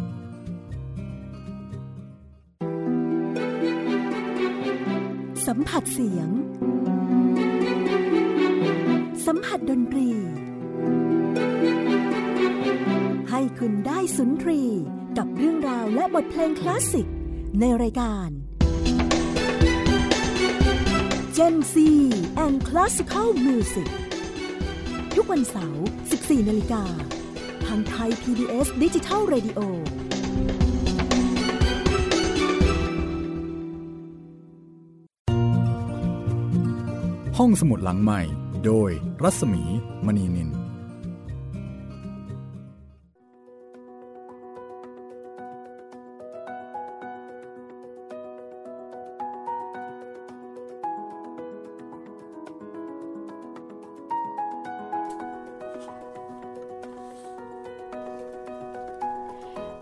[5.46, 6.30] สัมผัสเสียง
[9.34, 10.10] สัมผัสดนตรี
[13.30, 14.62] ให้คุณได้สุนทรี
[15.18, 17.08] กับเรื่องราวและบทเพลงคลาสสิก
[17.60, 18.30] ในรายการ
[21.38, 21.76] Gen C
[22.44, 23.90] and Classical Music
[25.16, 26.84] ทุกวันเสาร์ 14 นาฬิกา
[27.68, 29.60] ทางไทย PBS ดิจิทัล Radio
[37.38, 38.92] ห้องสมุดหลังใหม่ โดย
[39.24, 39.64] รัศมี
[40.06, 40.50] มณีนิน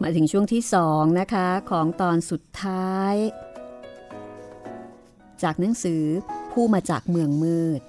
[0.01, 3.15] มาถึงช่วงที่สองนะคะของตอนสุดท้าย
[5.43, 6.03] จากหนังสือ
[6.51, 7.81] ผู้มาจากเมืองมืด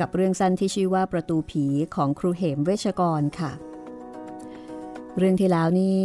[0.00, 3.52] กับเรื่องสั้นที่ชื่อว่าประตูผีของครูเหมเวชกรค่ะ
[5.18, 6.00] เรื่องที่แล้วนี่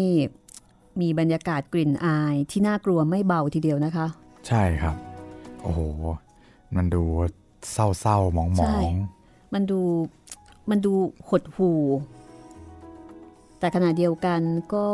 [1.01, 4.07] มีบรรยากาศกลิ่นอายที่น่ากลัวไม่เบาทีเดียวนะคะ
[4.47, 4.95] ใช่ครับ
[5.61, 5.81] โอ้โห
[6.75, 7.03] มันดู
[7.71, 8.45] เศร้าๆมอ
[8.89, 9.81] งๆมันดู
[10.69, 10.93] มันดู
[11.29, 11.71] หดหู
[13.59, 14.41] แต่ขณะเดียวกัน
[14.73, 14.87] ก็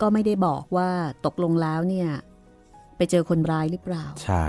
[0.00, 0.90] ก็ไม่ได้บอกว่า
[1.26, 2.10] ตกลงแล้วเนี่ย
[2.96, 4.44] ไปเจอคนร้ายหรือเปล่า ใช่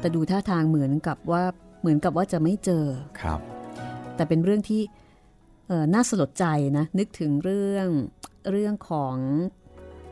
[0.00, 1.44] แต่ดูท่าทางเหมือนกับว่า
[1.86, 2.86] เหมือนกับว่าจะไม่เจอ
[3.20, 3.40] ครับ
[4.16, 4.82] แต่เป็นเรื่องที่
[5.68, 6.46] เออน่าสลดใจ
[6.78, 7.88] นะ นึกถึงเรื่อง
[8.50, 9.16] เรื่องของ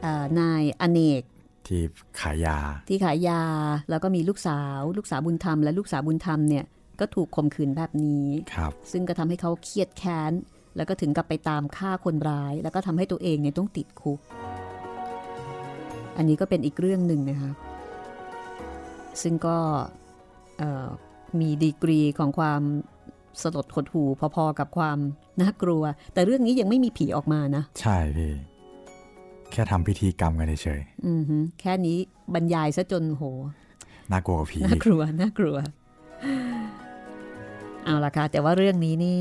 [0.05, 0.07] อ
[0.41, 1.23] นายอเนก
[1.67, 1.83] ที่
[2.21, 2.59] ขายยา
[2.89, 3.43] ที่ขายยา
[3.91, 6.65] แล้วก็มีลูกสาว ลูกสาวบุญธรรมและลูกสาวบุญธรรมเนี่ย
[7.01, 10.33] ก็ถูกข่มขืนแบบนี้ครับ ซึ่งก็ทำให้เขาเครียดแค้น
[10.77, 14.21] แล้วก็ถึงกับไปตามฆ่าคนร้าย แล้วก็ทำให้ตัวเองเนี่ยต้องติดคุก
[16.17, 17.51] อันนี้ก็เป็นอีกเรื่องหนึ่งนะคะ
[19.23, 19.57] ซึ่งก็
[21.41, 22.63] มีดีกรีของความ
[23.43, 24.99] สลดหดหูพอๆกับความ
[25.41, 28.33] น่ากลัว แต่เรื่องนี้ยังไม่มีผีออกมานะ ใช่พี่
[29.51, 31.23] แค่ทำพิธีกรรมกันเฉยอือ
[31.61, 31.99] แค่นี้
[32.35, 33.23] บรรยายซะจนโห
[34.13, 35.57] น่ากลัวกับผี น่ากลัว น่ากลัว
[37.85, 39.21] เอาละค่ะ แต่ว่าเรื่องนี้นี่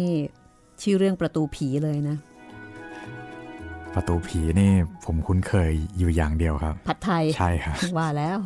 [0.81, 2.17] ชื่อเรื่องประตูผีเลยนะ
[3.95, 4.71] ประตูผีนี่
[5.05, 8.37] ผมคุ้นเคยอยู่อย่างเดียวครับ ผัดไทย ใช่ครับ ว่าแล้ว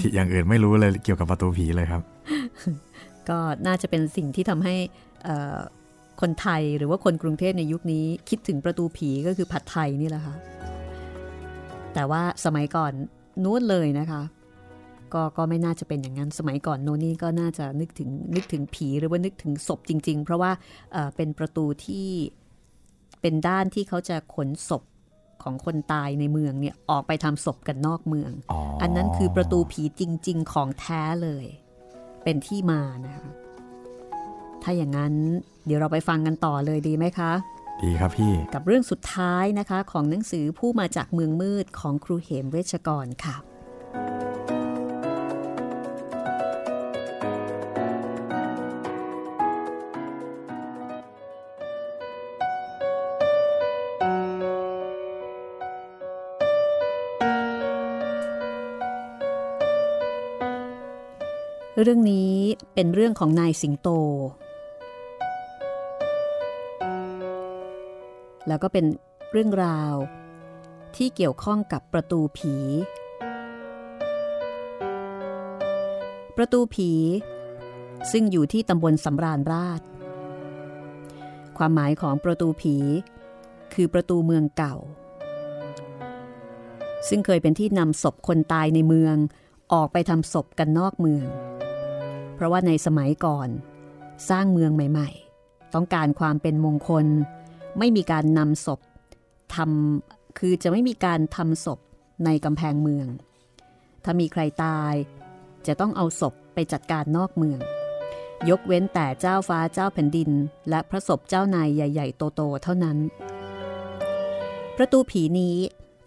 [0.00, 2.02] ที่อย่างอื่นไม่รู้เลยเกี่ยวกับประตูผีเลยครับ
[3.28, 4.74] ก็น่าจะเป็นสิ่งที่ทำให้
[6.20, 10.34] คนไทยหรือว่าคนกรุงเทพในยุคนี้ คิดถึงประตูผีก็คือผัดไทยนี่แหละค่ะ
[11.94, 12.92] แต่ว่าสมัยก่อน
[13.44, 14.22] นู้นเลยนะคะ
[15.14, 20.50] ก็ก็ไม่น่าจะเป็นอย่างนั้นสมัยก่อนโน่นนี่ก็น่าจะนึกถึงนึกถึงผีหรือว่านึกถึงศพจริง ๆ เพราะว่า
[21.16, 22.06] เป็นประตูที่
[23.20, 24.82] เป็นด้านที่เขาจะขนศพ
[25.42, 31.46] ของคนตายในเมืองเนี่ยออกไปทำศพกันนอกเมืองออันนั้นคือประตูผีจริง ๆ ของแท้เลย
[32.24, 33.28] เป็นที่มานะคะ
[34.62, 35.14] ถ้าอย่างนั้น
[35.66, 37.32] เดี๋ยวเราไปฟังกันต่อเลยดีไหมคะ
[37.82, 43.36] ดีครับพี่ กับเรื่องสุดท้ายนะคะของหนังสือผู้มาจากเมืองมืดของครูเหมเวชกรค่ะ
[61.84, 62.34] เรื่องนี้
[62.74, 63.88] เป็นเรื่องของนายสิงโต
[68.48, 68.84] แล้วก็เป็น
[69.32, 69.94] เรื่องราว
[70.96, 72.54] ที่เกี่ยวข้องกับประตูผี
[76.36, 76.90] ประตูผี
[78.12, 79.80] ซึ่งอยู่ที่ตำบลสำราญราช
[81.58, 82.76] ความหมายของประตูผี
[83.74, 84.76] คือประตูเมืองเก่า
[87.08, 89.16] ซึ่งเคยเป็นที่นำศพคนตายในเมือง
[89.72, 91.26] ออกไปทำศพกันนอกเมือง
[92.40, 93.48] เพราะว่าในสมัยก่อน
[94.30, 95.08] สร้างเมืองใหม่
[95.42, 97.06] ๆ ต้องการความเป็นมงคล
[97.78, 98.80] ไม่มีการนำศพ
[99.54, 101.78] ทำคือจะไม่มีการทำศพ
[102.24, 103.06] ในกำแพงเมือง
[104.04, 104.94] ถ้ามีใครตาย
[105.66, 107.60] จะต้องเอาศพไปจัดการนอกเมือง
[108.50, 110.30] ยกเว้นแต่เจ้าฟ้าเจ้าแผ่นดิน
[110.68, 112.98] และพระศพเจ้านายใหญ่ ๆ โตๆเท่านั้น
[114.76, 115.56] ประตูผีนี้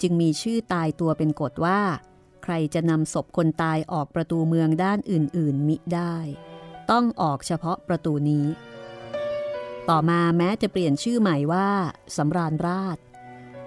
[0.01, 1.79] จึงมีชื่อตายตัวเป็นกฎว่า
[2.43, 6.15] ใครจะนำศพคนตายออกประตูเมืองด้านอื่น ๆ มิได้
[6.91, 8.45] ต้องออกเฉพาะประตูนี้
[9.89, 11.67] ต่อมาแม้จะเปลี่ยนชื่อใหม่ว่า
[12.17, 12.97] สำราญราช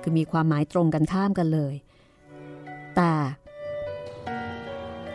[0.03, 1.75] คือมีความหมายตรงกันข้ามกันเลย
[2.97, 3.13] แต่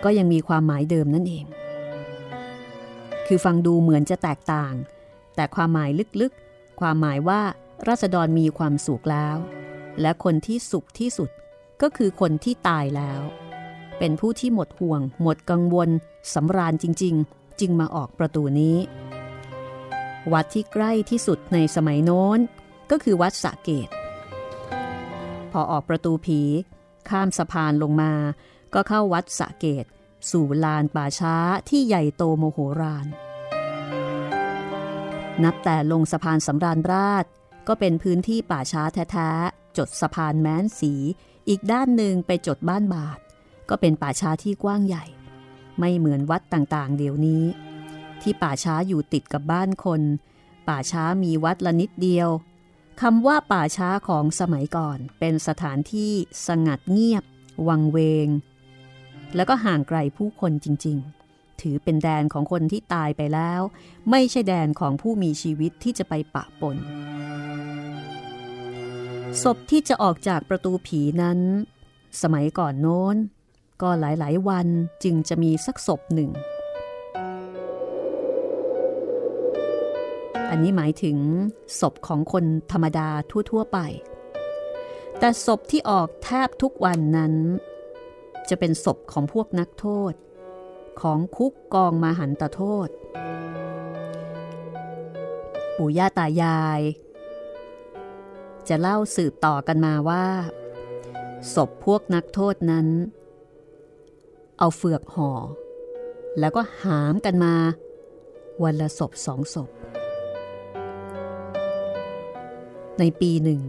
[0.04, 1.46] ก็ยังมีความหมายเดิมนั่นเอง
[3.28, 4.74] คือฟังดูเหมือนจะแตกต่าง
[5.36, 5.90] แต่ความหมาย
[6.22, 7.42] ลึกๆ ความหมายว่า
[7.88, 9.38] ราษฎรมีความสุขแล้ว
[10.02, 11.30] และคนที่สุขที่สุด
[11.82, 13.22] ก็คือคนที่ตายแล้ว
[14.04, 15.90] เป็นผู้ที่หมดห่วง หมดกังวล
[16.34, 18.78] สำราญจริง ๆ จึงมาออกประตูนี้
[20.34, 22.40] วัดที่ใกล้ที่สุดในสมัยโน้น
[22.92, 23.90] ก็คือวัดสะเกต
[25.52, 26.42] พอออกประตูผี
[27.10, 28.14] ข้ามสะพานลงมา
[28.74, 29.86] ก็เข้าวัดสะเกต
[30.32, 31.36] สู่ลานป่าช้า
[31.70, 33.08] ที่ใหญ่โตโมโหราน
[35.44, 37.26] นับแต่ลงสะพานสำราญราช
[37.68, 40.94] ก็เป็นพื้นที่ป่าช้าแท้ๆ จดสะพานแม้นสี
[41.50, 43.21] อีกด้านหนึ่งไปจดบ้านบาท
[43.72, 45.06] ก็เป็นป่าช้าที่กว้างใหญ่
[45.80, 47.44] ไม่เหมือนวัดต่างๆ เดี๋ยวนี้
[48.22, 50.02] ที่ป่าช้าอยู่ติดกับบ้านคน
[50.68, 52.30] ป่าช้ามีวัดละนิดเดียว
[53.02, 56.12] คำว่าป่าช้าของสมัยก่อนเป็นสถานที่
[56.48, 57.24] สงัดเงียบ
[57.68, 58.28] วังเวง
[59.36, 60.98] แล้วก็ห่างไกลผู้คนจริง
[61.30, 63.62] ๆ ถือเป็นแดนของคนที่ตายไปแล้ว
[64.10, 66.78] ไม่ใช่แดนของผู้มีชีวิตที่จะไปปะปน
[69.42, 71.40] ศพที่จะออกจากประตูผีนั้น
[72.22, 73.16] สมัยก่อนโน้น
[73.82, 74.68] ก็หลายๆ วัน
[75.04, 76.32] จึงจะมีสักศพหนึ่ง
[80.50, 81.18] อันนี้หมายถึง
[81.80, 83.10] ศพของคนธรรมดา
[83.52, 83.80] ทั่ว ๆ ไป
[85.20, 87.34] แต่ศพที่ออกแทบทุกวันนั้น
[88.50, 90.14] จะเป็นศพของพวกนักโทษ
[91.02, 92.90] ของคุกกองมาหันตโทษ
[95.78, 96.82] ปู่ย่าตายาย
[98.68, 100.26] จะเล่าสืบต่อกันมาว่า
[101.56, 102.88] ศพพวกนักโทษนั้น
[104.64, 105.32] เอาเฟือกห่อ
[106.40, 107.56] แล้วก็หามกันมา
[108.64, 109.70] วันละศพสองศพ
[113.00, 113.62] ในปีหนึ่ง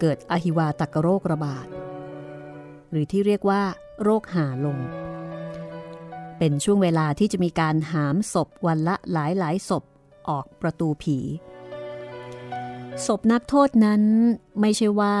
[0.00, 1.66] เกิดอหิวาตกโรคระบาด
[2.90, 3.62] หรือที่เรียกว่า
[4.02, 4.78] โรคหาลง
[6.38, 9.84] เป็นช่วงเวลาที่จะมีการหามศพวันละหลายหลายศพ
[10.28, 11.18] ออกประตูผี
[13.06, 14.02] ศพนักโทษนั้น
[14.60, 15.16] ไม่ใช่ว่า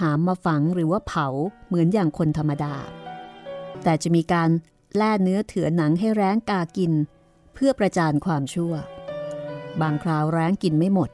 [0.00, 1.26] หามมาฝังหรือว่าเผา
[1.66, 2.74] เหมือนอย่างคนธรรมดา
[3.82, 4.50] แต่จะมีการ
[4.96, 6.92] แล่เนื้อเถือหนังให้แร้งกากิน
[7.54, 8.74] เพื่อประจานความชั่ว
[9.80, 11.10] บางคราวแร้งกินไม่หมด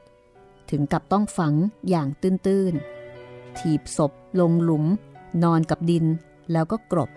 [0.69, 1.53] ถึงกับต้องฝัง
[1.89, 4.85] อย่างตื้นๆ ถีบศพลงหลุม
[5.43, 6.05] นอนกับดิน
[6.51, 7.09] แล้วก็กรบ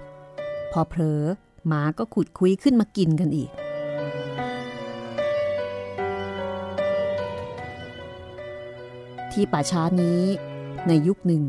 [0.73, 1.23] พอเผลอ
[1.67, 3.51] หมาก็ขุดคุยขึ้นมากินกันอีก
[9.33, 10.23] ที่ป่าช้านี้
[10.87, 11.45] ในยุคหนึ่ง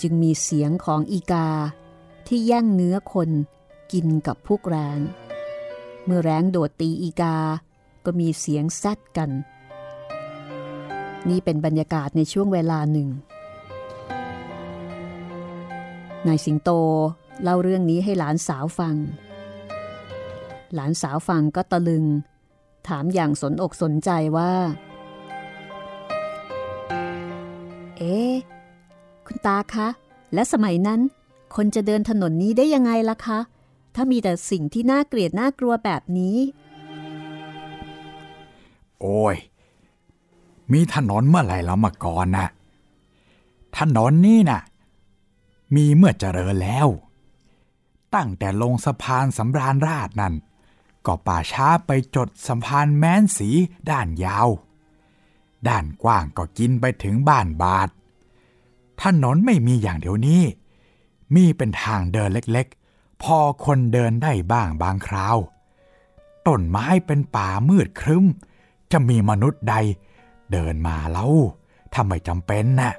[0.00, 1.48] จึงมีเสียงของอีกา
[2.26, 3.30] ที่แย่งเนื้อคน
[3.92, 4.98] กินกับพวกแรง
[6.04, 7.36] เมื่อแรงโดดตีอีกา
[8.04, 9.30] ก็มีเสียงแซดกัน
[11.28, 13.08] นี่เป็นบรรยากาศในช่วงเวลาหนึ่ง
[16.26, 16.70] นายสิงโต
[17.42, 18.96] เล่าเรื่องนี้ให้หลานสาวฟัง
[20.74, 22.04] หลานสาวฟังก็ตะลึง
[22.88, 24.52] ถามอย่างสนอกสนใจว่า
[27.98, 28.16] เอ๊
[29.26, 29.88] คุณตาคะ
[30.34, 31.00] และสมัยนั้น
[31.56, 33.38] คนจะเดินถนนนี้ได้ยังไงล่ะคะ
[33.94, 36.36] ถ้ามีแต่สิ่งที่น่าเกลียดน่ากลัวแบบนี้
[39.00, 39.36] โอ้ย
[40.72, 42.48] มีถนนเมื่อไหร่แล้วมาก่อนนะ่ะ
[43.78, 44.60] ถนนนี่น่ะ
[45.76, 46.88] มีเมื่อเจริญแล้ว
[48.14, 50.34] ตั้งแต่ลงสะพานสำราญราชนั่น
[51.06, 53.48] ก็ป่าช้าไปจดสะพานแม้นสี
[53.90, 54.48] ด้านยาว
[55.68, 57.88] ด้านกว้างก็กินไปถึงบ้านบาท
[59.02, 60.42] ถนนไม่มีอย่างเดียวนี้
[61.34, 65.36] มีเป็นทางเดินเล็กๆ พอคนเดินได้บ้างบางคราว
[66.46, 68.24] ต้นไม้เป็นป่ามืดครึ้ม
[68.92, 69.74] จะมีมนุษย์ใด
[70.52, 71.26] เดินมาเล่า
[71.92, 72.92] ถ้าไม่จำเป็นน่ะ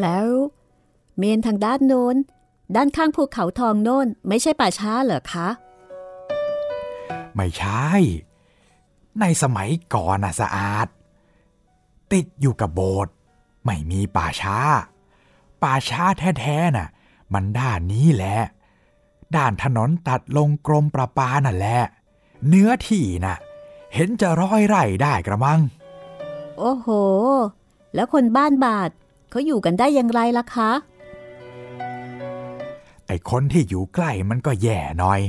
[0.00, 0.28] แล้ว
[1.16, 2.16] เมนทางด้านโน้น
[2.76, 5.48] ด้านข้างภูเขาทองโน้น ไม่ใช่ป่าช้าเหรอคะ
[7.36, 7.88] ไม่ใช่
[9.20, 10.86] ในสมัยก่อนน่ะสะอาด
[12.12, 13.12] ติดอยู่กับโบสถ์
[13.64, 14.58] ไม่มีป่าช้า
[15.62, 16.04] ป่าช้า
[16.40, 16.88] แท้ๆน่ะ
[17.32, 18.36] มันด้านนี้แหละ
[19.36, 21.80] ด้านถนนตัดลงกรมประปานั่นแหละ
[22.48, 23.36] เนื้อที่น่ะ
[23.94, 25.60] เห็นจะร้อยไร่ได้กระมัง
[26.58, 26.88] โอ้โห
[27.94, 28.90] แล้วคนบ้านบาท
[29.30, 30.70] เขาอยู่กันได้อย่างไรล่ะคะ
[33.06, 35.20] ไอ้คนที่อยู่ใกล้มันก็แย่หน่อย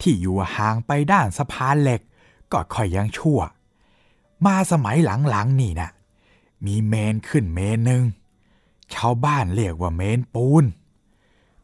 [0.00, 2.00] ที่อยู่ห่างไปด้านสะพานเหล็ก
[2.52, 3.40] ก็ค่อยยังชั่ว
[4.46, 5.90] มาสมัยหลังๆนี่นะ
[6.66, 8.02] มีเมนขึ้นเมนหนึ่ง
[8.94, 10.64] ชาวบ้านเรียกว่าเมนปูน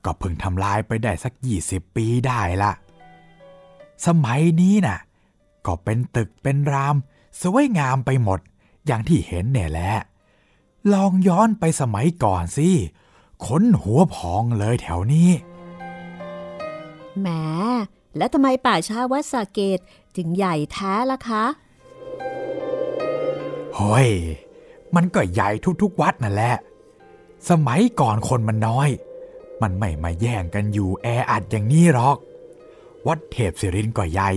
[0.04, 2.72] ก็เพิ่งทำลายไปได้สักยี่สิบปีได้ละ
[4.06, 4.98] สมัยนี้น่ะ
[5.66, 6.96] ก็เป็นตึกเป็นราม
[7.42, 8.40] สวยงามไปหมด
[8.86, 9.92] อย่างที่เห็นเนี่ยแหละ
[10.92, 12.68] ลองย้อนไปสมัยก่อนสิ
[13.44, 15.30] ขนหัวพองเลยแถวนี้
[17.20, 17.28] แหม
[18.16, 19.78] แล้วทำไมป่าช้าวัดสาเกต
[20.16, 21.44] ถึงใหญ่แท้ล่ะคะ
[23.76, 24.10] เฮ้ย
[24.94, 25.50] มันก็ใหญ่
[25.82, 26.56] ทุกๆวัดนั่นแหละ
[27.50, 28.88] สมัยก่อนคนมันน้อย
[29.62, 32.16] มันไม่มาแย่งกันอยู่แออัดอย่างนี้หรอก
[33.06, 34.30] วัดเทพศิรินก็ใหญ่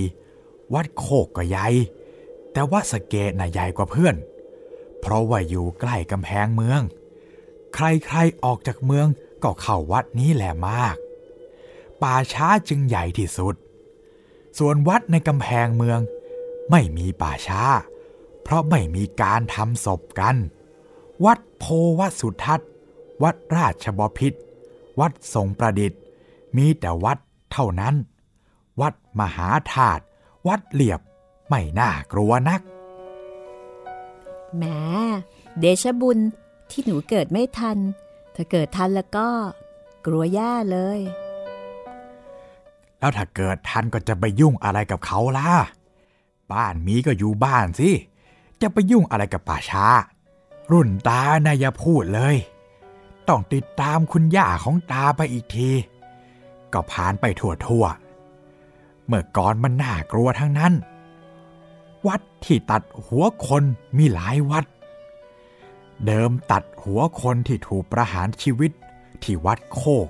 [0.73, 1.67] วัดโคกก็ใหญ่
[2.51, 4.15] แต่วัดสเกตน่ะใหญ่กว่าเพื่อน
[5.01, 6.81] เพราะว่าอยู่ใกล้กำแพงเมือง
[7.73, 9.07] ใครๆออกจากเมือง
[9.43, 10.95] ก็เข้าวัดนี้แหละมาก
[12.01, 13.55] ป่าช้าจึงใหญ่ที่สุด
[14.57, 15.99] ส่วนวัดในกำแพงเมือง
[16.71, 17.63] ไม่มีป่าช้า
[18.43, 20.35] เพราะไม่มีการทำศพกัน
[21.25, 21.65] วัดโพ
[21.99, 22.69] วัดสุทัศน์
[23.23, 24.39] วัดราชบพิตร
[24.99, 26.01] วัดทรงประดิษฐ์
[26.57, 27.17] มีแต่วัด
[27.51, 27.95] เท่านั้น
[28.81, 30.03] วัดมหาธาตุ
[30.47, 31.01] วัดเหลียบ
[31.49, 32.61] ไม่น่ากลัวนัก
[34.57, 34.63] แหม
[35.59, 36.19] เดชะบุญ
[36.71, 37.77] ที่หนูเกิดไม่ทัน
[38.35, 39.27] ถ้าเกิดทันแล้วก็
[40.05, 40.99] กลัวแย่เลย
[42.99, 45.51] แล้วถ้าเกิดทันก็จะไปยุ่งอะไรกับเขาล่ะ
[46.51, 47.89] บ้านมีก็อยู่บ้านสิ
[48.61, 49.87] จะไปยุ่งอะไรกับป่าช้า
[50.71, 52.35] รุ่นตานะอย่าพูดเลย
[53.29, 55.69] ต้องติดตามคุณย่าของตาไปอีกที
[56.73, 60.73] ก็ผ่านไปทั่วทั่วๆ เมื่อก่อนมันน่ากลัวทั้งนั้น
[62.07, 63.63] วัดที่ตัดหัวคน
[63.97, 64.65] มีหลายวัด
[66.05, 68.71] เดิมตัดหัวคนที่ถูกประหารชีวิต
[69.23, 70.07] ที่วัดโคก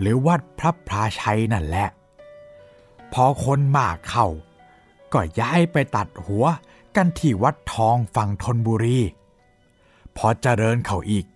[0.00, 1.88] หรือวัดพระพราชัยนั่นแหละ
[3.12, 4.26] พอคนมากเข้า
[5.12, 6.44] ก็ย้ายไปตัดหัว
[6.96, 9.00] กันที่วัดทองฝั่งธนบุรี
[10.16, 11.26] พอเจริญเข้าอีก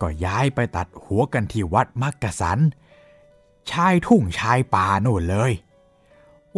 [0.00, 2.58] ก็ย้ายไปตัดหัวกันที่วัดมักกะสัน
[3.70, 5.52] ชายทุ่งชายป่าโน่นเลย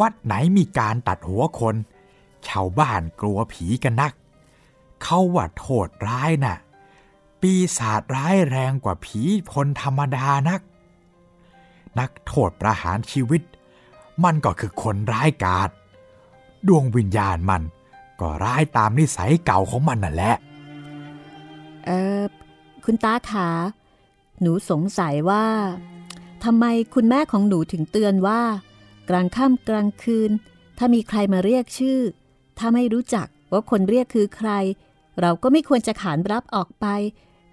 [0.00, 1.76] วัดไหนมีการตัดหัวคน
[2.48, 4.12] ชาวบ้านกลัวผีกันนัก
[5.02, 6.56] เขาว่าโทษร้ายน่ะ
[7.40, 9.20] ปีศาจร้ายแรงกว่าผี
[9.54, 10.60] คนธรรมดานัก
[11.98, 13.42] นักโทษประหารชีวิต
[14.24, 15.70] มันก็คือคนร้ายกาจ
[16.68, 17.62] ดวงวิญญาณมัน
[18.20, 20.34] ก็ร้ายตามนิสัยเก่าของมันนั่นแหละ
[21.84, 22.22] เออ
[22.84, 23.48] คุณตาขา
[24.40, 25.46] หนูสงสัยว่า
[26.44, 26.64] ทำไม
[26.94, 28.42] คุณแม่ของหนูถึงเตือนว่า
[29.08, 30.30] กลางค่ำกลางคืน
[30.78, 32.00] ถ้ามีใครมาเรียกชื่อ
[32.58, 34.50] ถ้าไม่รู้จักว่าคนเรียกคือใคร
[35.20, 36.86] เราก็ไม่ควรจะขานรับออกไป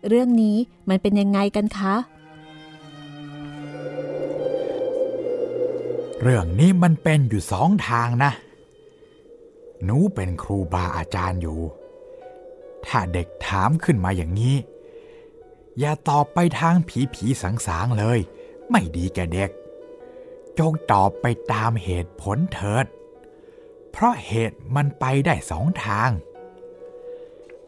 [0.07, 0.57] เรื่องนี้
[0.89, 1.95] มันเป็นยังไงกันคะ
[6.21, 8.31] เรื่องนี้มันเป็นอยู่สองทางนะ
[9.83, 11.59] หนูเป็นครูบาอาจารย์อยู่
[12.85, 14.55] ถ้าเด็กถามขึ้นมาอย่างนี้
[15.79, 18.19] อย่าตอบไปทางผีผีสังสางเลย
[18.71, 19.49] ไม่ดีแก่เด็ก
[20.59, 22.85] จงตอบไปตามเหตุผลเถิด
[23.91, 26.09] เพราะเหตุมันไปได้สองทาง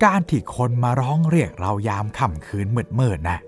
[0.03, 2.67] การที่คนมาร้องเรียกเรายามค่ำคืน
[2.99, 3.39] มืดๆนะ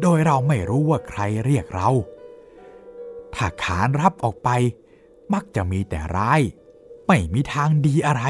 [0.00, 1.90] โดยเราไม่รู้ว่าใครเรียกเรา
[3.34, 4.50] ถ้าขานรับออกไป
[5.32, 6.40] มักจะมีแต่ร้าย
[7.06, 8.22] ไม่มีทางดีอะไร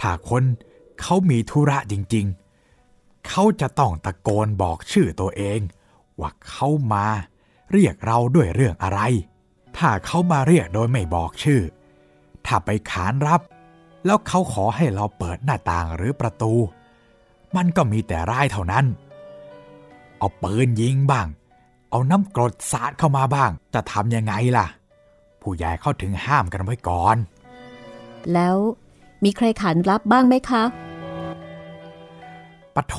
[0.00, 0.44] ถ้าคน
[1.00, 2.49] เขามีธุระจริงๆ
[3.28, 5.60] เขาจะต้องตะโกนบอกชื่อตัวเอง
[6.20, 7.06] ว่าเขามา
[7.72, 9.00] เรียกเราด้วยเรื่องอะไร
[9.76, 11.62] ถ้าเขามาเรียกโดยไม่บอกชื่อ
[12.46, 13.40] ถ้าไปขานรับ
[14.06, 16.52] แล้วเขาขอให้เราเปิดหน้าต่างหรือประตู
[17.56, 18.84] มันก็มีแต่ร้ายเท่านั้น
[20.18, 21.26] เอาปืนยิงบ้าง
[21.90, 24.66] เอาน้ำกรดสาดเข้ามาบ้าง จะทำยังไงล่ะ
[25.40, 27.16] ผู้ใหญ่เข้าถึงห้ามกันไว้ก่อน
[28.32, 28.56] แล้ว
[29.24, 30.62] มีใครขานรับบ้างไหมคะ
[32.80, 32.96] ปะโ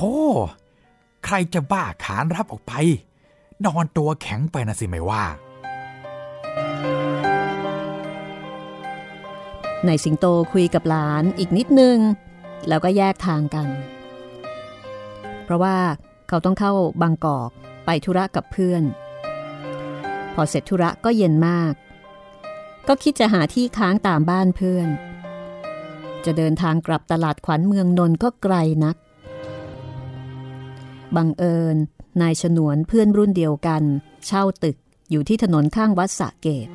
[1.24, 2.72] ใครจะบ้าขานรับออกไป
[3.66, 5.24] นอนตัวแข็งไปนะสิไม่ว่า
[9.86, 11.98] นายสิงโตคุยกับหลานอีกนิดนึง
[12.68, 13.68] แล้วก็แยกทางกัน
[15.44, 15.76] เพราะว่า
[16.28, 16.72] เขาต้องเข้า
[17.02, 17.50] บางกอก
[17.84, 18.82] ไปธุระกับเพื่อน
[20.34, 21.74] พอเสร็จธุระก็เย็นมาก
[22.88, 24.88] ก็คิดจะหาที่ค้างตามบ้านเพื่อน
[26.24, 28.96] จะเดินทางกลับตลาดขวัญเมืองนนท์ก็ไกลนัก
[31.16, 31.76] บังเอิญ
[32.20, 33.82] นายฉนวนเพื่อนรุ่นเดียวกัน
[34.26, 34.76] เช่าตึก
[35.10, 36.68] อยู่ที่ถนนข้างวัดสะเกต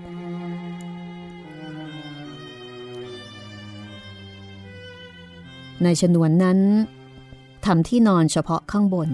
[5.86, 6.60] นายฉนวนนั้น
[7.66, 9.10] ทำที่นอนเฉพาะข้างบน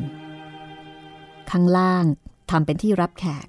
[1.52, 2.06] ข้างล่าง
[2.50, 3.48] ทำเป็นที่รับแขก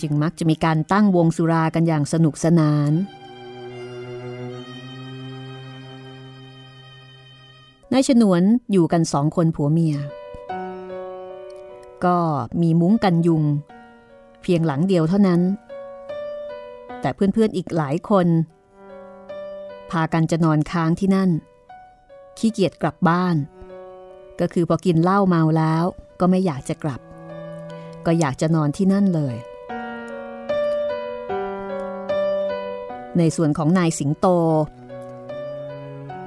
[0.00, 2.92] จึงมักจะมีการตั้งวงสุรากันอย่างสนุกสนาน
[7.92, 8.42] นายฉนวน
[8.72, 9.96] อยู่กันสองคนผัวเมีย
[12.04, 12.18] ก็
[12.62, 13.42] มีมุ้งกันยุง
[14.42, 15.40] เพียงหลังเดียวเท่านั้น
[17.00, 18.26] แต่เพื่อนๆอีกหลายคน
[19.90, 21.30] พากันจะนอนค้างที่นั่น
[22.38, 23.36] ขี้เกียจกลับบ้าน
[24.40, 25.84] ก็คือพอกินเหล้าเมาแล้ว
[26.20, 27.00] ก็ไม่อยากจะกลับ
[28.06, 29.36] ก็อยากจะนอนที่นั่นเลย
[33.18, 34.26] ในส่วนของนายสิงโต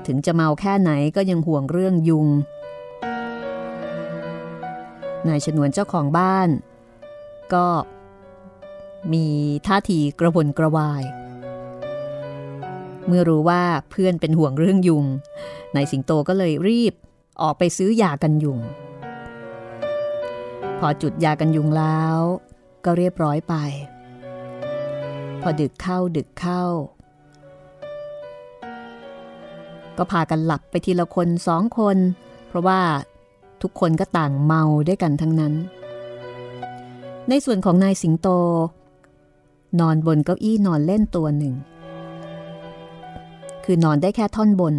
[0.06, 2.28] ถึงจะเมาแค่ไหนก็ยังห่วงเรื่องยุง
[5.30, 6.50] นายฉนวนเจ้าของบ้าน
[7.54, 7.68] ก็
[9.14, 9.26] มี
[9.68, 11.04] ท่าทีกระวนกระวาย
[13.08, 15.06] เมื่อรู้ว่าเพื่อนเป็นห่วงเรื่องยุง
[15.76, 16.94] นายสิงโตก็เลยรีบ
[17.42, 18.60] ออกไปซื้อยากันยุง
[20.80, 22.18] พอจุดยากันยุงแล้ว
[22.86, 23.56] ก็เรียบร้อยไป
[25.42, 26.64] พอดึกเข้าดึกเข้า
[29.98, 31.98] ก็พากันหลับไปทีละคนสองคน
[32.48, 32.82] เพราะว่า
[33.62, 35.54] ทุกคนก็ต่างเมาด้วยกันทั้งนั้น
[37.30, 38.28] ในส่วนของนายสิงโต
[39.80, 41.56] นอนบนเก้าอี้นอนเล่นตัวหนึ่ง
[43.66, 44.76] คือนอนได้แค่ท่อนบน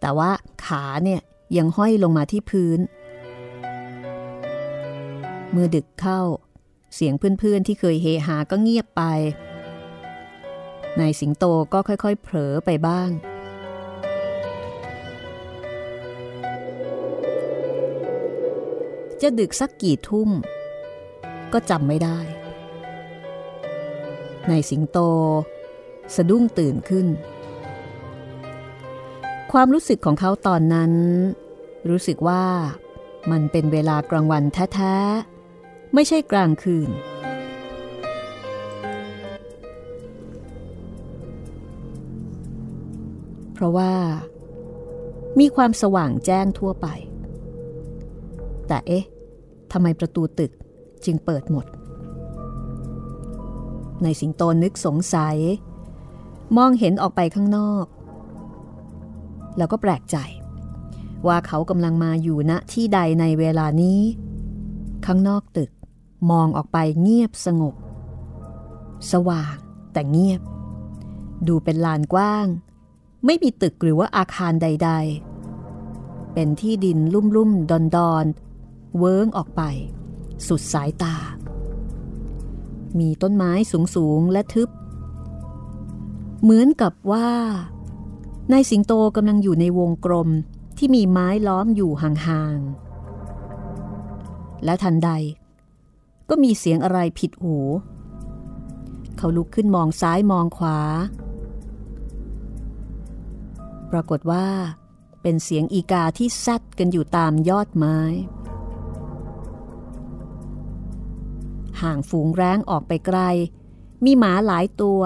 [0.00, 0.30] แต่ว่า
[0.64, 1.20] ขาเนี่ย
[1.56, 2.78] ยังห้อยลงมาที่พื้น
[5.50, 6.20] เมื่อดึกเข้า
[6.94, 9.02] เสียงเพื่อนๆที่เคยเฮฮาก็เงียบไป
[11.00, 13.08] นายสิงโตก็ค่อยๆ เผลอไปบ้าง
[19.22, 20.30] จะดึกสักกี่ทุ่ม
[21.52, 22.18] ก็จำไม่ได้
[24.48, 24.98] นายสิงโต
[26.14, 27.06] สะดุ้งตื่นขึ้น
[29.52, 30.92] ความรู้สึกของเขาตอนนั้น
[31.88, 32.44] รู้สึกว่า
[33.30, 34.42] มันเป็นเวลากลางวัน
[34.74, 36.90] แท้ๆ ไม่ใช่กลางคืน
[43.54, 43.92] เพราะว่า
[45.38, 46.86] มีความสว่างแจ้งทั่วไป
[48.68, 49.04] แต่เอ๊ะ
[49.72, 50.52] ทำไมประตูตึก
[51.04, 51.66] จึงเปิดหมด
[54.02, 55.36] ในสิงโตนึกสงสัย
[56.56, 57.84] มองเห็นออกไปข้างนอก
[59.56, 60.16] แล้วก็แปลกใจ
[61.26, 64.00] ว่าเขากำลังมาอยู่ณที่ใดในเวลานี้
[65.06, 65.70] ข้างนอกตึก
[66.30, 67.74] มองออกไปเงียบสงบ
[69.12, 69.56] สว่าง
[69.92, 70.40] แต่เงียบ
[71.48, 72.46] ดูเป็นลานกว้าง
[73.24, 74.90] ไม่มีตึกหรือว่าอาคารใด
[75.66, 78.24] ๆ เป็นที่ดินลุ่มลุ่มดอนดอน
[78.96, 79.62] เวิ้งออกไป
[80.46, 81.16] สุดสายตา
[82.98, 84.68] มีต้นไม้สูงสูงและทึบ
[86.42, 87.30] เหมือนกับว่า
[88.52, 90.28] นายสิงโตกำลังอยู่ในวงกลม
[90.78, 95.10] ที่มีไม้ล้อมอยู่ห่างๆ และทันใด
[96.28, 97.56] ก็มีเสียงอะไรผิดหู
[99.16, 100.78] เขาลุกขึ้นมองซ้ายมองขวา
[103.92, 104.46] ปรากฏว่า
[105.22, 107.98] เป็นเสียงอีกาที่ซัดกันอยู่ตามยอดไม้
[111.82, 113.18] ห่างฝูงแร้งออกไปไกล
[114.04, 115.00] มีหมาหลายตัว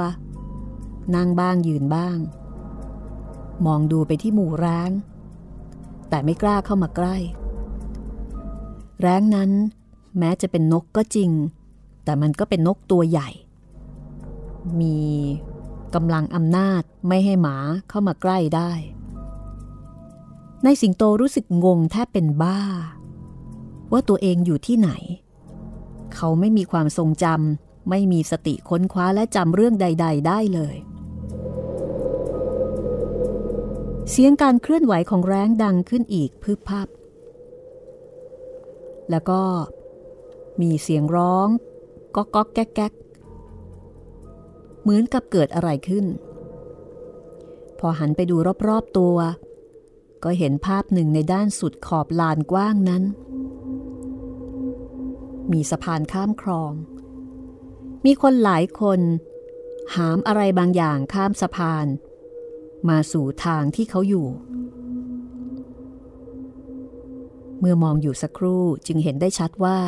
[1.14, 2.18] นั่งบ้างยืนบ้าง
[3.66, 4.90] มองดูไปที่หมู่ร้าง
[6.08, 7.16] แต่ไม่กล้าเข้ามาใกล้
[9.00, 9.50] แร้งนั้น
[10.18, 11.30] แม้จะเป็นนกก็จริง
[12.04, 13.30] แต่มันก็เป็นนกตัวใหญ่
[14.80, 14.98] มี
[15.94, 17.56] กำลังอำนาจไม่ให้หมา
[17.88, 18.72] เข้ามาใกล้ได้
[20.64, 22.58] ในสิงโตรู้สึกงงแทบเป็นบ้า
[23.92, 24.90] ว่าตัวเองอยู่ที่ไหน
[26.16, 30.76] เขาไม่มีความทรงจำไม่มีสติค้นคว้าและจำเรื่องใด ๆ ได้เลย
[34.10, 36.88] เสียงการเคลื่อนไหวของแร้งดังขึ้นอีกพึบพับ
[39.10, 39.42] แล้วก็
[40.60, 41.48] มีเสียงร้อง
[42.16, 42.92] ก๊อกก๊อกแก๊กแก๊ก
[44.82, 46.06] เหมือนกับเกิดอะไรขึ้น
[47.78, 48.36] พอหันไปดู
[48.68, 49.16] รอบๆตัว
[50.24, 53.02] ก็เห็นภาพหนึ่งในด้านสุดขอบลานกว้างนั้น
[55.52, 56.72] มีสะพานข้ามคลอง
[58.04, 59.00] มีคนหลายคน
[59.94, 61.86] หามอะไรบางอย่างข้ามสะพาน
[62.88, 64.28] มาสู่ทางที่เขาอยู่
[67.58, 69.78] เมื่อมองอยู่สักครู่จึงเห็นได้ชัดว่า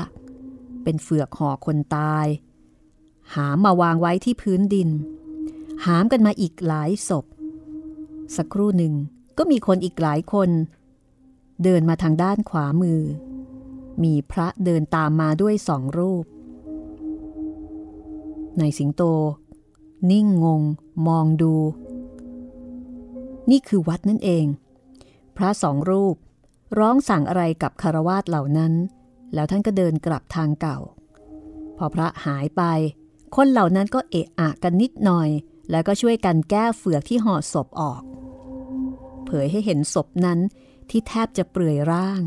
[0.85, 2.27] เป็นเฟือกห่อคนตาย
[3.35, 4.89] หามมาวางไว้ที่พื้นดิน
[5.87, 7.25] หามกันมาอีกหลายศพ
[8.37, 8.95] สักครู่หนึ่ง
[9.39, 10.51] ก็มีคนอีกหลายคน
[11.63, 13.01] เดินมาทางด้านขวามือ
[14.03, 16.25] มีพระเดินตามมาด้วยสองรูป
[18.59, 19.03] ในสิงโต
[20.11, 20.63] นิ่งงง
[21.07, 21.55] มองดู
[23.51, 24.45] นี่คือวัดนั่นเอง
[25.37, 26.17] พระสองรูป
[26.79, 28.73] ร้องสั่งอะไรกับคารวาสเหล่านั้น
[29.35, 30.79] แล้วท่านก็เดินกลับทางเก่า
[31.77, 32.63] พอพระหายไป
[33.37, 35.29] คนเหล่านั้นก็เอะอะกันนิดหน่อย
[35.71, 38.03] แล้วก็ช่วยกันแก้เฟือกที่ห่อศพออก
[39.27, 40.39] เผยให้เห็นศพนั้น
[40.91, 42.23] ที่แทบจะเปลือยร่าง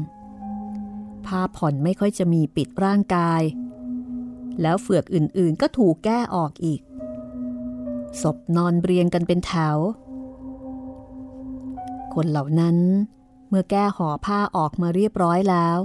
[1.27, 3.41] ผ้าผ่อนไม่ค่อยจะมีปิดร่างกาย
[4.61, 6.81] แล้วเฟือกอื่นๆก็ถูกแก้ออกอีก
[8.21, 9.77] ศพนอนเรียงกันเป็นแถว
[12.13, 12.77] คนเหล่านั้น
[13.49, 15.77] เมื่อแก้ห่อผ้าออกมาเรียบร้อยแล้ว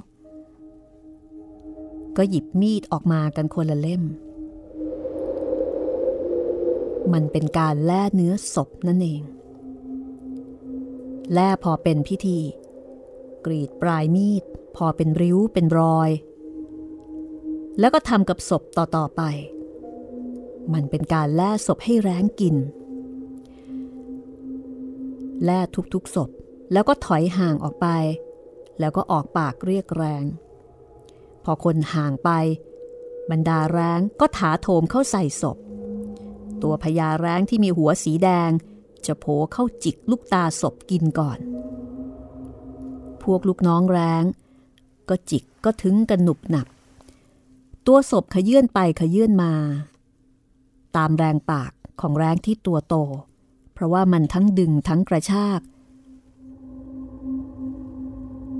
[2.17, 4.03] ก็หยิบมีดออกมากันคนละเล่ม
[7.13, 9.23] มันเป็นการแล่เนื้อศพนั่นเอง
[11.33, 12.39] แล่พอเป็นพิธี
[13.45, 14.45] กรีดปลายมีด
[14.77, 16.11] พอเป็นริ้วเป็นรอย
[17.79, 19.23] แล้วก็ทำกับศพต่อ ๆ ไป
[20.73, 22.57] มันเป็นการแล่ศพให้แร้งกิน
[25.45, 25.61] แล่
[25.95, 26.31] ทุกๆศพ
[26.73, 27.87] แล้วก็ถอยห่างออกไป
[28.81, 30.25] แล้วก็ออกปากเรียกแรง
[31.45, 32.31] พอคนห่างไป
[33.31, 35.57] บรรดาแรงก็ถาโถมเข้าใส่ศพ
[36.63, 38.51] ตัวพญาแรงที่มีหัวสีแดง
[39.07, 41.39] จะโผเข้าจิกลูกตาศพกินก่อน
[43.23, 44.23] พวกลูกน้องแรง
[45.13, 46.67] ก็จิกก็ถึงกันหนุบหนับ
[47.87, 49.53] ตัวศพขยื่นไปขยื่นมา
[50.97, 52.95] ตามแรงปากของแรงที่ตัวโต
[53.73, 55.61] เพราะว่ามันทั้งดึงทั้งกระชาก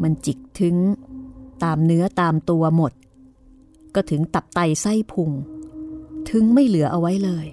[0.03, 0.77] มันจิกถึง
[1.65, 2.93] ตามเนื้อตามตัวหมด
[3.95, 5.31] ก็ถึงตับไตไส้พุง
[6.31, 7.47] ถึงไม่เหลือเอาไว้เลย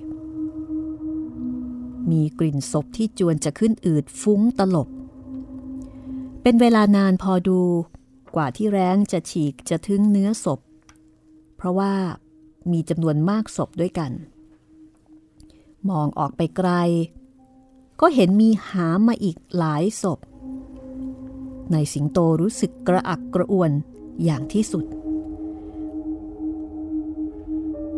[2.11, 4.89] มีกลิ่นศพที่จวนจะขึ้นอืดฟุ้งตลบ
[6.41, 7.61] เป็นเวลานานพอดู
[8.35, 10.59] กว่าที่แร้งจะฉีกจะทึงเนื้อศพ
[11.55, 11.93] เพราะว่า
[12.71, 14.11] มีจำนวนมากศพด้วยกัน
[15.89, 16.69] มองออกไปไกล
[18.01, 20.19] ก็เห็นมีหามาอีกหลายศพ
[21.71, 23.71] ในสิงโตรู้สึกกระอักกระอ่วน
[24.23, 24.85] อย่างที่สุด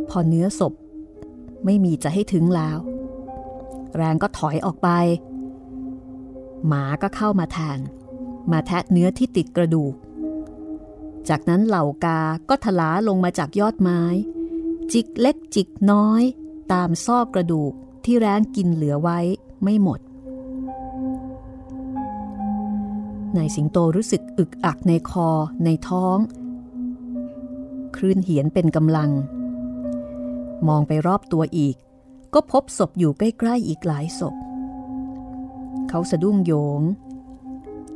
[0.10, 0.74] พอเนื้อศพ
[1.66, 2.78] ไม่มีจะให้ถึงแล้ว
[3.96, 4.90] แรงก็ถอยออกไป
[6.68, 7.80] หมาก็เข้ามาแทน
[8.52, 9.94] มาแทะเนื้อที่ติดกระดูก
[11.30, 12.20] จากนั้นเหล่ากา
[12.50, 14.02] ก็ทลาลงมาจากยอดไม้
[14.92, 16.24] จิกเล็กจิกน้อย
[16.74, 17.74] ตามซอกกระดูก
[18.06, 19.20] ที่แรงกินเหลือไว้
[19.64, 20.00] ไม่หมด
[23.36, 25.30] นายสิงโตรู้สึกอึกอักในคอ
[25.66, 26.18] ในท้อง
[27.96, 29.12] คลื่นเหียนเป็นกำลัง
[30.68, 31.76] มองไปรอบตัวอีก
[32.34, 34.36] ก็พบศพอยู่ใกล้ๆอีกหลายศพ
[35.90, 36.82] เขาสะดุ้งโยง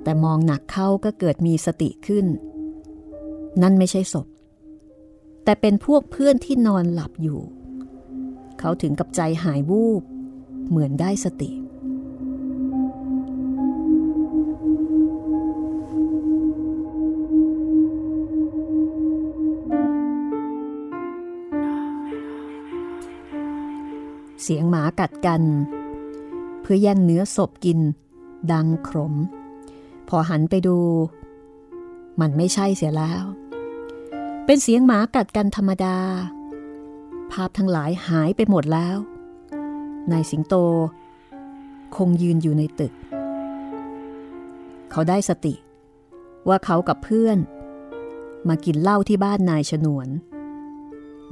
[0.04, 2.26] แต่มองหนักเข้าก็เกิดมีสติขึ้น
[3.62, 4.28] นั่นไม่ใช่ศพ
[5.44, 7.40] แต่เป็นพวกเพื่อนที่นอนหลับอยู่
[8.60, 10.04] เขาถึงกับใจหายวูบ
[10.70, 11.52] เหมือนได้สติ
[24.44, 25.42] เสียงหมากัดกัน
[26.62, 27.80] เพื่อแย่งเนื้อศพกิน
[28.52, 29.14] ดังขม
[30.10, 30.78] พอหันไปดู
[32.22, 33.24] มันไม่ใช่เสียแล้ว
[34.48, 35.98] เป็นเสียงหมากัดกันธรรมดา
[37.32, 38.98] ภาพทั้งหลายหายไปหมดแล้ว
[40.12, 40.56] นายสิงโต
[41.96, 42.94] คงยืนอยู่ในตึก
[44.92, 45.54] เขาได้สติ
[46.48, 47.38] ว่าเขากับเพื่อน
[48.48, 50.08] มากินเหล้าที่บ้านนายฉนวน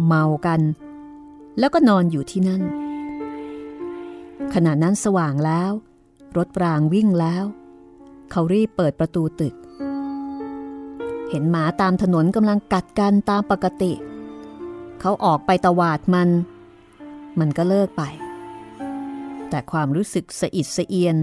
[0.05, 0.61] เมากัน
[1.59, 2.61] แล้วก็นอนอยู่ที่นั่น
[4.53, 5.71] ขณะนั้นสว่างแล้ว
[6.37, 7.43] รถปรางวิ่งแล้ว
[8.31, 9.55] เขารีบเปิดประตูตึก
[11.35, 13.93] เห็นหมาตามถนนกำลังกัดกันตามปกติ
[14.99, 16.29] เขาออกไปตวาดมัน
[17.39, 18.03] มันก็เลิกไป
[19.49, 21.17] แต่ความรู้สึกสะอิดสะเอียน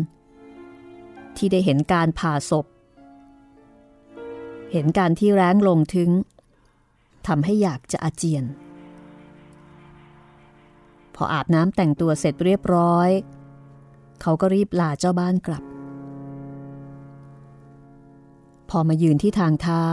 [1.36, 2.66] ที่ได้เห็นการผ่าศพ
[4.72, 6.10] เห็นการที่แร้งลงถึง
[7.26, 8.44] ทำให้อยากจะอาเจียน
[11.14, 13.10] พออาบน้ำแต่งตัวเสร็จเรียบร้อย
[14.20, 15.64] เขาก็รีบลาเจ้าบ้านกลับ
[18.70, 19.86] พอมายืนที่ทางเท้า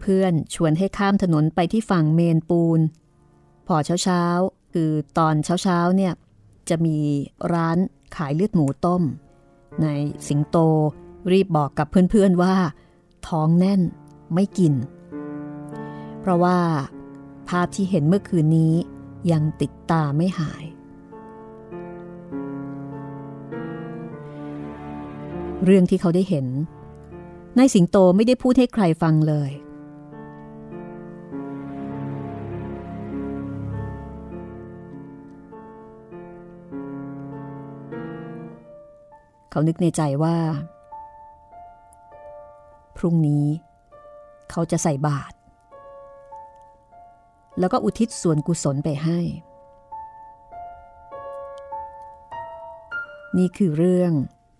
[0.00, 2.80] เพื่อนชวนให้ข้ามถนนไปที่ฝั่งเมนปูน
[3.66, 4.24] พอเช้าเช้า
[4.72, 6.12] คือตอนเช้าเช้าเนี่ย
[6.68, 6.98] จะมี
[7.52, 7.78] ร้าน
[8.16, 9.02] ขายเลือดหมูต้ม
[9.82, 9.86] ใน
[10.28, 10.56] สิงโต
[11.32, 12.54] รีบบอกกับเพื่อนๆว่า
[13.28, 13.80] ท้องแน่น
[14.34, 14.74] ไม่กิน
[16.20, 16.58] เพราะว่า
[17.48, 18.74] ภาพที่เห็นเมื่อคืนนี้
[19.32, 20.64] ยังติดตาไม่หาย
[25.64, 26.46] เรื่องที่เขาได้เห็น
[27.58, 29.50] นายสิงโตไม่ได้พูดให้ใครฟังเลย
[39.50, 40.36] เขานึกในใจว่า
[42.96, 43.46] พรุ่งนี้
[44.50, 45.34] เขาจะใส่บาตร
[47.58, 49.20] แล้วก็อุทิศส่วนกุศลไปให้
[53.38, 54.12] นี่คือเรื่อง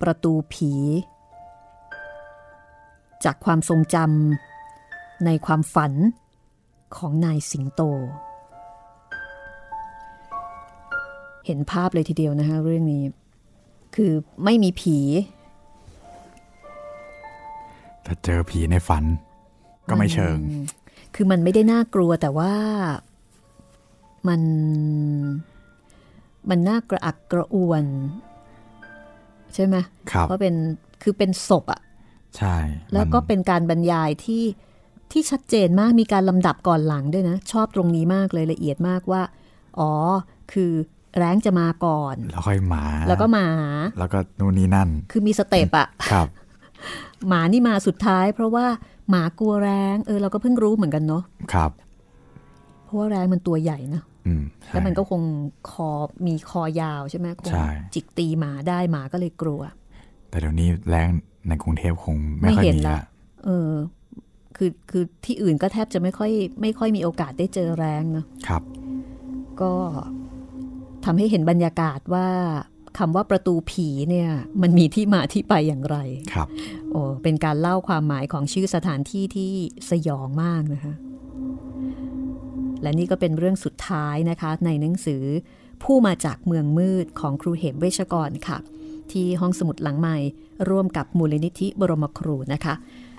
[0.02, 0.72] ประตูผี
[3.24, 5.92] จากความทรงจำในความฝัน
[6.96, 7.82] ของนายสิงโต
[11.46, 13.04] เห็นภาพเลยทีเดียวนะคะเรื่องนี้
[13.94, 14.12] คือ
[14.44, 14.98] ไม่มีผี
[18.06, 19.04] ถ้าเจอผีในฝัน
[19.88, 20.38] ก็ไม่เชิง
[21.14, 22.52] คือมันไม่ได้น่ากลัวแต่ว่า
[24.28, 24.40] มัน
[26.48, 27.84] มันน่ากระอักกระอ่วน
[29.54, 29.76] ใช่ไหม
[30.10, 30.54] ครับเพราะเป็น
[31.02, 31.80] คือเป็นศพอะ
[32.38, 32.56] ใช่
[32.92, 34.44] แล้วก็เป็นการบรรยายที่
[35.12, 39.22] ที่ชัดเจนมากมีการลำดับก่อนหลังด้วยนะ ชอบตรงนี้มากเลยละเอียดมากว่า
[39.78, 39.92] อ๋อ
[40.52, 40.72] คือ
[41.18, 43.48] แรงจะมาก่อนแล้วค่อยหมา แล้วก็หมา
[43.98, 46.28] แล้วก็นู่นนี่นั่น คือมีสเต็ปอะครับ
[47.28, 48.66] หมานี่มาสุดท้าย เพราะว่า
[49.10, 51.22] หมากลัวแรงเออเราก็เพิ่งรู้เหมือนกันเนาะ
[51.52, 51.70] ครับ
[52.84, 54.02] เพราะว่าแรงมันตัวใหญ่นะ
[54.70, 55.22] แล้วมันก็คง
[55.70, 55.90] คอ
[56.26, 57.52] มีคอยาวใช่ไหมคง
[57.94, 59.60] จิกตีหมาได้หมาก็เลยกลัว
[60.30, 61.08] แต่เดี๋ยวนี้แรง
[61.48, 62.98] ในกรุงเทพคงไม่ค่อยมีละ
[63.44, 63.72] เออ
[64.56, 66.30] คือคือที่อื่นก็แทบจะไม่ค่อย
[66.62, 68.62] ไม่ค่อยมีโอกาสได้เจอแรงเนาะครับ
[69.60, 69.72] ก็
[71.04, 72.28] ทำให้เห็นบรรยากาศว่า
[72.98, 74.30] คำว่าประตูผีเนี่ย
[74.62, 75.98] มันมีที่มาที่ไปอย่างไร
[76.32, 76.48] ครับ
[76.90, 79.52] โอ้เป็นการเล่าความหมายของชื่อสถานที่ที่
[79.90, 80.94] สยองมากนะคะ
[82.82, 85.22] และนี่ก็เป็นเรื่องสุดท้ายนะคะ ในหนังสือ
[85.82, 88.58] ผู้มาจากเมืองมืดของครูเหมเวชกรค่ะ
[89.12, 90.16] ที่ห้องสมุดหลังใหม่
[90.68, 92.74] ร่วมกับมูลนิธิบรมครูนะคะ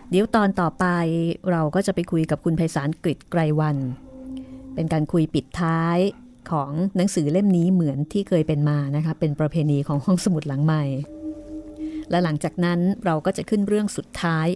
[0.09, 0.85] เดี๋ยวตอนต่อไป
[1.51, 3.77] เราก็จะไปคุยกับคุณไพศาลกฤษไกรวัน
[4.75, 5.97] เป็นการคุยปิดท้าย
[6.51, 10.83] ของหนังสือเล่มนี้เหมือนที่เคยเป็นมานะคะ เป็นประเพณีของห้องสมุดหลังใหม่
[12.09, 14.47] และหลังจากนั้นเราก็จะขึ้นเรื่องสุดท้าย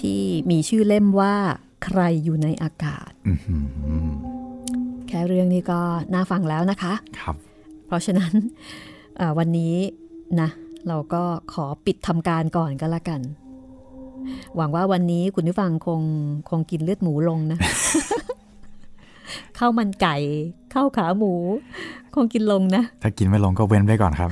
[0.00, 1.34] ที่มีชื่อเล่มว่า
[1.84, 3.10] ใครอยู่ในอากาศ
[5.08, 5.80] แค่เรื่องนี้ก็
[6.14, 7.36] น่าฟังแล้วนะคะ ครับ
[7.86, 8.32] เพราะฉะนั้น
[9.38, 9.74] วันนี้
[10.40, 10.48] นะ
[10.88, 11.22] เราก็
[11.52, 13.20] ขอปิดทำการก่อนก็แล้วกัน
[14.56, 16.02] หวังว่าวันนี้คุณผู้ฟังคง
[16.50, 17.58] คงกินเลือดหมูลงนะ
[19.58, 20.16] ข้าวมันไก่
[20.74, 21.32] ข้าวขาหมู
[22.14, 24.30] คงกินลงนะ ถ้ากินไม่ลงก็เว้นไปก่อนครับ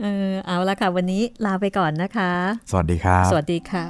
[0.00, 2.32] เออเอาละค่ะ วันนี้ลาไปก่อนนะคะ
[2.70, 3.84] สวัสดีครับ สวัสดีค่ะ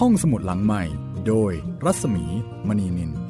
[0.00, 0.82] ห้องสมุดหลังใหม่
[1.26, 1.52] โดย
[1.84, 2.24] รัศมี
[2.68, 3.21] มณีนิน